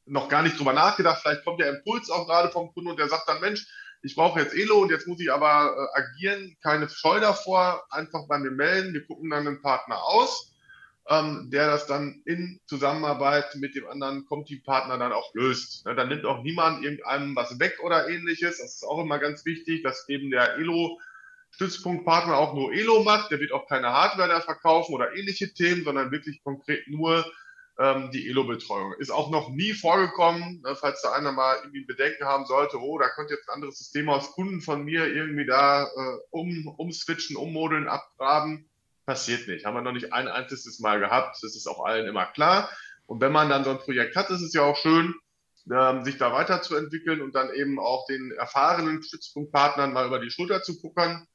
noch 0.07 0.29
gar 0.29 0.43
nicht 0.43 0.59
drüber 0.59 0.73
nachgedacht. 0.73 1.21
Vielleicht 1.23 1.45
kommt 1.45 1.61
der 1.61 1.71
Impuls 1.71 2.11
auch 2.11 2.27
gerade 2.27 2.51
vom 2.51 2.73
Kunden 2.73 2.91
und 2.91 2.99
der 2.99 3.09
sagt 3.09 3.29
dann, 3.29 3.41
Mensch, 3.41 3.67
ich 4.03 4.15
brauche 4.15 4.41
jetzt 4.41 4.55
Elo 4.55 4.79
und 4.79 4.91
jetzt 4.91 5.07
muss 5.07 5.21
ich 5.21 5.33
aber 5.33 5.75
äh, 5.77 5.99
agieren. 6.01 6.57
Keine 6.63 6.89
Scheu 6.89 7.21
davor, 7.21 7.85
einfach 7.91 8.27
bei 8.29 8.39
mir 8.39 8.51
melden. 8.51 8.95
Wir 8.95 9.05
gucken 9.07 9.31
dann 9.31 9.45
den 9.45 9.61
Partner 9.61 10.03
aus 10.03 10.50
ähm, 11.09 11.49
der 11.51 11.67
das 11.67 11.87
dann 11.87 12.23
in 12.25 12.61
Zusammenarbeit 12.67 13.55
mit 13.57 13.75
dem 13.75 13.87
anderen 13.89 14.25
Comteam-Partner 14.27 14.99
dann 14.99 15.13
auch 15.13 15.35
löst. 15.35 15.87
Ne, 15.87 15.95
dann 15.95 16.09
nimmt 16.09 16.25
auch 16.25 16.43
niemand 16.43 16.85
irgendeinem 16.85 17.35
was 17.35 17.59
weg 17.59 17.79
oder 17.83 18.09
ähnliches. 18.09 18.59
Das 18.59 18.75
ist 18.75 18.85
auch 18.85 19.01
immer 19.01 19.19
ganz 19.19 19.45
wichtig, 19.45 19.83
dass 19.83 20.09
eben 20.09 20.31
der 20.31 20.57
Elo 20.57 20.99
Stützpunktpartner 21.53 22.37
auch 22.37 22.55
nur 22.55 22.73
Elo 22.73 23.03
macht. 23.03 23.31
Der 23.31 23.41
wird 23.41 23.53
auch 23.53 23.67
keine 23.67 23.89
Hardware 23.89 24.29
da 24.29 24.41
verkaufen 24.41 24.95
oder 24.95 25.15
ähnliche 25.17 25.53
Themen, 25.53 25.85
sondern 25.85 26.13
wirklich 26.13 26.43
konkret 26.45 26.87
nur 26.87 27.25
ähm, 27.79 28.11
die 28.13 28.29
Elo-Betreuung. 28.29 28.95
Ist 28.99 29.11
auch 29.11 29.31
noch 29.31 29.49
nie 29.49 29.73
vorgekommen, 29.73 30.61
ne, 30.63 30.77
falls 30.77 31.03
da 31.03 31.13
einer 31.13 31.33
mal 31.33 31.57
irgendwie 31.57 31.85
Bedenken 31.85 32.25
haben 32.25 32.47
sollte, 32.47 32.79
oh, 32.81 32.99
da 32.99 33.09
könnte 33.09 33.35
jetzt 33.35 33.49
ein 33.49 33.55
anderes 33.55 33.79
System 33.79 34.09
aus 34.09 34.33
Kunden 34.33 34.61
von 34.61 34.85
mir 34.85 35.07
irgendwie 35.07 35.47
da 35.47 35.85
äh, 35.85 36.19
um, 36.31 36.69
umswitchen, 36.77 37.37
ummodeln, 37.37 37.89
abgraben 37.89 38.70
passiert 39.07 39.49
nicht. 39.49 39.65
Haben 39.65 39.75
wir 39.75 39.83
noch 39.83 39.93
nicht 39.93 40.13
ein 40.13 40.29
einziges 40.29 40.81
Mal 40.81 41.01
gehabt. 41.01 41.39
Das 41.43 41.57
ist 41.57 41.67
auch 41.67 41.85
allen 41.85 42.07
immer 42.07 42.27
klar. 42.27 42.71
Und 43.07 43.21
wenn 43.21 43.33
man 43.33 43.49
dann 43.49 43.65
so 43.65 43.71
ein 43.71 43.79
Projekt 43.79 44.15
hat, 44.17 44.31
ist 44.31 44.43
es 44.43 44.53
ja 44.53 44.63
auch 44.63 44.77
schön, 44.77 45.15
ähm, 45.71 46.05
sich 46.05 46.17
da 46.17 46.33
weiterzuentwickeln 46.33 47.21
und 47.21 47.35
dann 47.35 47.53
eben 47.55 47.79
auch 47.79 48.07
den 48.07 48.33
erfahrenen 48.33 49.03
Stützpunktpartnern 49.03 49.93
mal 49.93 50.07
über 50.07 50.21
die 50.21 50.31
Schulter 50.31 50.63
zu 50.63 50.81
gucken, 50.81 51.27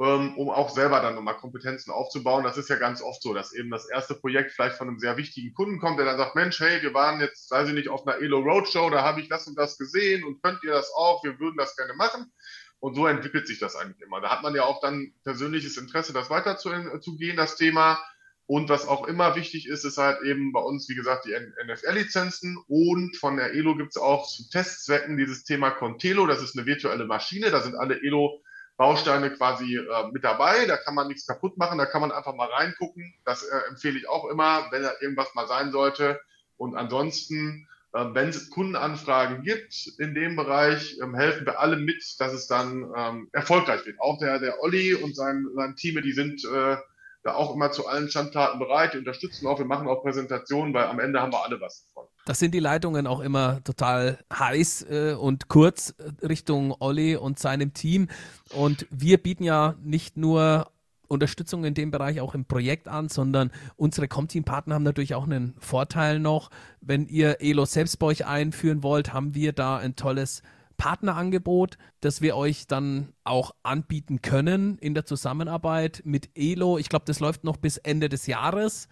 ähm, 0.00 0.36
um 0.36 0.50
auch 0.50 0.70
selber 0.70 1.00
dann 1.00 1.14
nochmal 1.14 1.36
Kompetenzen 1.36 1.90
aufzubauen. 1.90 2.44
Das 2.44 2.56
ist 2.56 2.68
ja 2.68 2.76
ganz 2.76 3.02
oft 3.02 3.22
so, 3.22 3.34
dass 3.34 3.52
eben 3.52 3.70
das 3.70 3.88
erste 3.88 4.14
Projekt 4.14 4.52
vielleicht 4.52 4.76
von 4.76 4.88
einem 4.88 4.98
sehr 4.98 5.16
wichtigen 5.16 5.54
Kunden 5.54 5.80
kommt, 5.80 5.98
der 5.98 6.06
dann 6.06 6.18
sagt, 6.18 6.34
Mensch, 6.34 6.60
hey, 6.60 6.82
wir 6.82 6.94
waren 6.94 7.20
jetzt, 7.20 7.50
weiß 7.50 7.68
ich 7.68 7.74
nicht, 7.74 7.88
auf 7.88 8.06
einer 8.06 8.20
Elo 8.20 8.38
Roadshow, 8.38 8.90
da 8.90 9.02
habe 9.02 9.20
ich 9.20 9.28
das 9.28 9.46
und 9.46 9.56
das 9.56 9.76
gesehen 9.76 10.24
und 10.24 10.42
könnt 10.42 10.62
ihr 10.64 10.72
das 10.72 10.90
auch, 10.94 11.22
wir 11.24 11.38
würden 11.38 11.56
das 11.56 11.76
gerne 11.76 11.94
machen. 11.94 12.32
Und 12.80 12.94
so 12.94 13.06
entwickelt 13.06 13.46
sich 13.46 13.58
das 13.58 13.74
eigentlich 13.74 14.00
immer. 14.02 14.20
Da 14.20 14.30
hat 14.30 14.42
man 14.42 14.54
ja 14.54 14.64
auch 14.64 14.80
dann 14.80 15.12
persönliches 15.24 15.76
Interesse, 15.76 16.12
das 16.12 16.30
weiterzugehen, 16.30 17.36
das 17.36 17.56
Thema. 17.56 17.98
Und 18.46 18.70
was 18.70 18.88
auch 18.88 19.06
immer 19.06 19.36
wichtig 19.36 19.68
ist, 19.68 19.84
ist 19.84 19.98
halt 19.98 20.22
eben 20.22 20.52
bei 20.52 20.60
uns, 20.60 20.88
wie 20.88 20.94
gesagt, 20.94 21.26
die 21.26 21.34
NFL-Lizenzen. 21.66 22.56
Und 22.66 23.16
von 23.16 23.36
der 23.36 23.52
ELO 23.52 23.76
gibt 23.76 23.90
es 23.90 23.98
auch 23.98 24.26
zu 24.26 24.48
Testzwecken 24.48 25.18
dieses 25.18 25.44
Thema 25.44 25.70
Contelo. 25.70 26.26
Das 26.26 26.42
ist 26.42 26.56
eine 26.56 26.66
virtuelle 26.66 27.04
Maschine. 27.04 27.50
Da 27.50 27.60
sind 27.60 27.74
alle 27.74 28.00
ELO-Bausteine 28.00 29.32
quasi 29.32 29.76
äh, 29.76 30.10
mit 30.12 30.24
dabei. 30.24 30.64
Da 30.64 30.78
kann 30.78 30.94
man 30.94 31.08
nichts 31.08 31.26
kaputt 31.26 31.58
machen. 31.58 31.76
Da 31.76 31.84
kann 31.84 32.00
man 32.00 32.10
einfach 32.10 32.34
mal 32.34 32.48
reingucken. 32.48 33.12
Das 33.24 33.42
äh, 33.42 33.68
empfehle 33.68 33.98
ich 33.98 34.08
auch 34.08 34.24
immer, 34.30 34.68
wenn 34.70 34.82
da 34.82 34.92
irgendwas 35.00 35.34
mal 35.34 35.46
sein 35.46 35.70
sollte. 35.70 36.18
Und 36.56 36.74
ansonsten 36.74 37.68
wenn 37.92 38.28
es 38.28 38.50
Kundenanfragen 38.50 39.42
gibt 39.42 39.92
in 39.98 40.14
dem 40.14 40.36
Bereich, 40.36 40.98
ähm, 41.02 41.14
helfen 41.14 41.46
wir 41.46 41.58
alle 41.58 41.76
mit, 41.76 42.02
dass 42.18 42.32
es 42.32 42.46
dann 42.46 42.92
ähm, 42.96 43.28
erfolgreich 43.32 43.86
wird. 43.86 44.00
Auch 44.00 44.18
der, 44.18 44.38
der 44.38 44.62
Olli 44.62 44.94
und 44.94 45.16
sein, 45.16 45.46
sein 45.54 45.74
Team, 45.74 46.00
die 46.02 46.12
sind 46.12 46.44
äh, 46.44 46.76
da 47.22 47.34
auch 47.34 47.54
immer 47.54 47.72
zu 47.72 47.86
allen 47.86 48.08
Standtaten 48.08 48.58
bereit, 48.58 48.94
die 48.94 48.98
unterstützen 48.98 49.46
auch, 49.46 49.58
wir 49.58 49.66
machen 49.66 49.88
auch 49.88 50.02
Präsentationen, 50.02 50.72
weil 50.72 50.84
am 50.84 51.00
Ende 51.00 51.20
haben 51.20 51.32
wir 51.32 51.44
alle 51.44 51.60
was 51.60 51.86
davon. 51.86 52.08
Das 52.26 52.38
sind 52.38 52.52
die 52.52 52.60
Leitungen 52.60 53.06
auch 53.06 53.20
immer 53.20 53.62
total 53.64 54.18
heiß 54.32 54.86
äh, 54.90 55.14
und 55.14 55.48
kurz 55.48 55.94
Richtung 56.22 56.74
Olli 56.78 57.16
und 57.16 57.38
seinem 57.38 57.72
Team. 57.72 58.08
Und 58.54 58.86
wir 58.90 59.18
bieten 59.18 59.44
ja 59.44 59.74
nicht 59.82 60.16
nur 60.16 60.70
Unterstützung 61.08 61.64
in 61.64 61.74
dem 61.74 61.90
Bereich 61.90 62.20
auch 62.20 62.34
im 62.34 62.44
Projekt 62.44 62.86
an, 62.86 63.08
sondern 63.08 63.50
unsere 63.76 64.08
Comteam-Partner 64.08 64.76
haben 64.76 64.82
natürlich 64.82 65.14
auch 65.14 65.24
einen 65.24 65.54
Vorteil 65.58 66.20
noch. 66.20 66.50
Wenn 66.80 67.06
ihr 67.06 67.40
Elo 67.40 67.64
selbst 67.64 67.98
bei 67.98 68.06
euch 68.06 68.26
einführen 68.26 68.82
wollt, 68.82 69.12
haben 69.12 69.34
wir 69.34 69.52
da 69.52 69.78
ein 69.78 69.96
tolles 69.96 70.42
Partnerangebot, 70.76 71.76
das 72.00 72.22
wir 72.22 72.36
euch 72.36 72.66
dann 72.66 73.12
auch 73.24 73.54
anbieten 73.62 74.22
können 74.22 74.78
in 74.78 74.94
der 74.94 75.04
Zusammenarbeit 75.04 76.02
mit 76.04 76.30
Elo. 76.34 76.78
Ich 76.78 76.88
glaube, 76.88 77.04
das 77.04 77.20
läuft 77.20 77.44
noch 77.44 77.56
bis 77.56 77.78
Ende 77.78 78.08
des 78.08 78.26
Jahres 78.26 78.88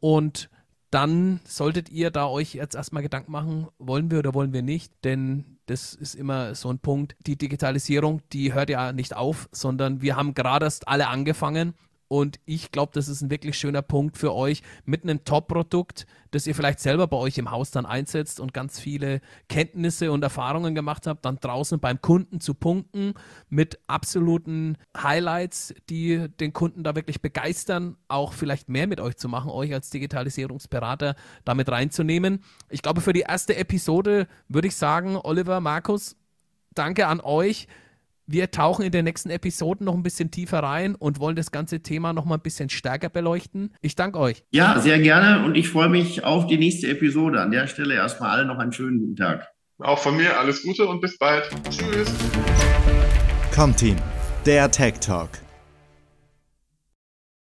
und 0.00 0.50
dann 0.90 1.40
solltet 1.44 1.90
ihr 1.90 2.10
da 2.10 2.26
euch 2.26 2.54
jetzt 2.54 2.74
erstmal 2.74 3.02
Gedanken 3.02 3.32
machen, 3.32 3.68
wollen 3.78 4.10
wir 4.10 4.18
oder 4.18 4.34
wollen 4.34 4.52
wir 4.52 4.62
nicht, 4.62 4.92
denn 5.04 5.58
das 5.66 5.94
ist 5.94 6.14
immer 6.14 6.54
so 6.54 6.70
ein 6.70 6.78
Punkt. 6.78 7.14
Die 7.26 7.36
Digitalisierung, 7.36 8.22
die 8.32 8.54
hört 8.54 8.70
ja 8.70 8.92
nicht 8.92 9.14
auf, 9.14 9.48
sondern 9.52 10.00
wir 10.00 10.16
haben 10.16 10.32
gerade 10.32 10.64
erst 10.64 10.88
alle 10.88 11.08
angefangen 11.08 11.74
und 12.08 12.40
ich 12.46 12.72
glaube, 12.72 12.92
das 12.94 13.06
ist 13.08 13.20
ein 13.20 13.30
wirklich 13.30 13.58
schöner 13.58 13.82
Punkt 13.82 14.16
für 14.16 14.34
euch 14.34 14.62
mit 14.86 15.02
einem 15.02 15.24
Top-Produkt, 15.24 16.06
das 16.30 16.46
ihr 16.46 16.54
vielleicht 16.54 16.80
selber 16.80 17.06
bei 17.06 17.18
euch 17.18 17.36
im 17.36 17.50
Haus 17.50 17.70
dann 17.70 17.84
einsetzt 17.84 18.40
und 18.40 18.54
ganz 18.54 18.80
viele 18.80 19.20
Kenntnisse 19.48 20.10
und 20.10 20.22
Erfahrungen 20.22 20.74
gemacht 20.74 21.06
habt, 21.06 21.24
dann 21.26 21.36
draußen 21.36 21.80
beim 21.80 22.00
Kunden 22.00 22.40
zu 22.40 22.54
punkten 22.54 23.12
mit 23.50 23.78
absoluten 23.86 24.76
Highlights, 24.96 25.74
die 25.90 26.28
den 26.40 26.54
Kunden 26.54 26.82
da 26.82 26.96
wirklich 26.96 27.20
begeistern, 27.20 27.96
auch 28.08 28.32
vielleicht 28.32 28.70
mehr 28.70 28.86
mit 28.86 29.00
euch 29.00 29.16
zu 29.16 29.28
machen, 29.28 29.50
euch 29.50 29.74
als 29.74 29.90
Digitalisierungsberater 29.90 31.14
damit 31.44 31.68
reinzunehmen. 31.68 32.42
Ich 32.70 32.80
glaube, 32.80 33.02
für 33.02 33.12
die 33.12 33.20
erste 33.20 33.56
Episode 33.56 34.28
würde 34.48 34.68
ich 34.68 34.76
sagen, 34.76 35.16
Oliver, 35.16 35.60
Markus, 35.60 36.16
danke 36.74 37.06
an 37.06 37.20
euch 37.20 37.68
wir 38.28 38.50
tauchen 38.50 38.84
in 38.84 38.92
den 38.92 39.06
nächsten 39.06 39.30
Episoden 39.30 39.86
noch 39.86 39.94
ein 39.94 40.02
bisschen 40.02 40.30
tiefer 40.30 40.62
rein 40.62 40.94
und 40.94 41.18
wollen 41.18 41.34
das 41.34 41.50
ganze 41.50 41.80
Thema 41.80 42.12
noch 42.12 42.26
mal 42.26 42.34
ein 42.34 42.42
bisschen 42.42 42.68
stärker 42.68 43.08
beleuchten. 43.08 43.74
Ich 43.80 43.96
danke 43.96 44.18
euch. 44.20 44.44
Ja, 44.50 44.78
sehr 44.80 44.98
gerne 44.98 45.44
und 45.44 45.56
ich 45.56 45.70
freue 45.70 45.88
mich 45.88 46.24
auf 46.24 46.46
die 46.46 46.58
nächste 46.58 46.88
Episode. 46.88 47.40
An 47.40 47.50
der 47.50 47.66
Stelle 47.66 47.94
erstmal 47.94 48.30
allen 48.30 48.48
noch 48.48 48.58
einen 48.58 48.72
schönen 48.72 49.00
guten 49.00 49.16
Tag. 49.16 49.48
Auch 49.78 49.98
von 49.98 50.16
mir 50.16 50.38
alles 50.38 50.62
Gute 50.62 50.86
und 50.86 51.00
bis 51.00 51.18
bald. 51.18 51.48
Tschüss. 51.70 52.12
Comteam, 53.54 53.96
der 54.44 54.70
Tech 54.70 54.94
Talk. 55.00 55.30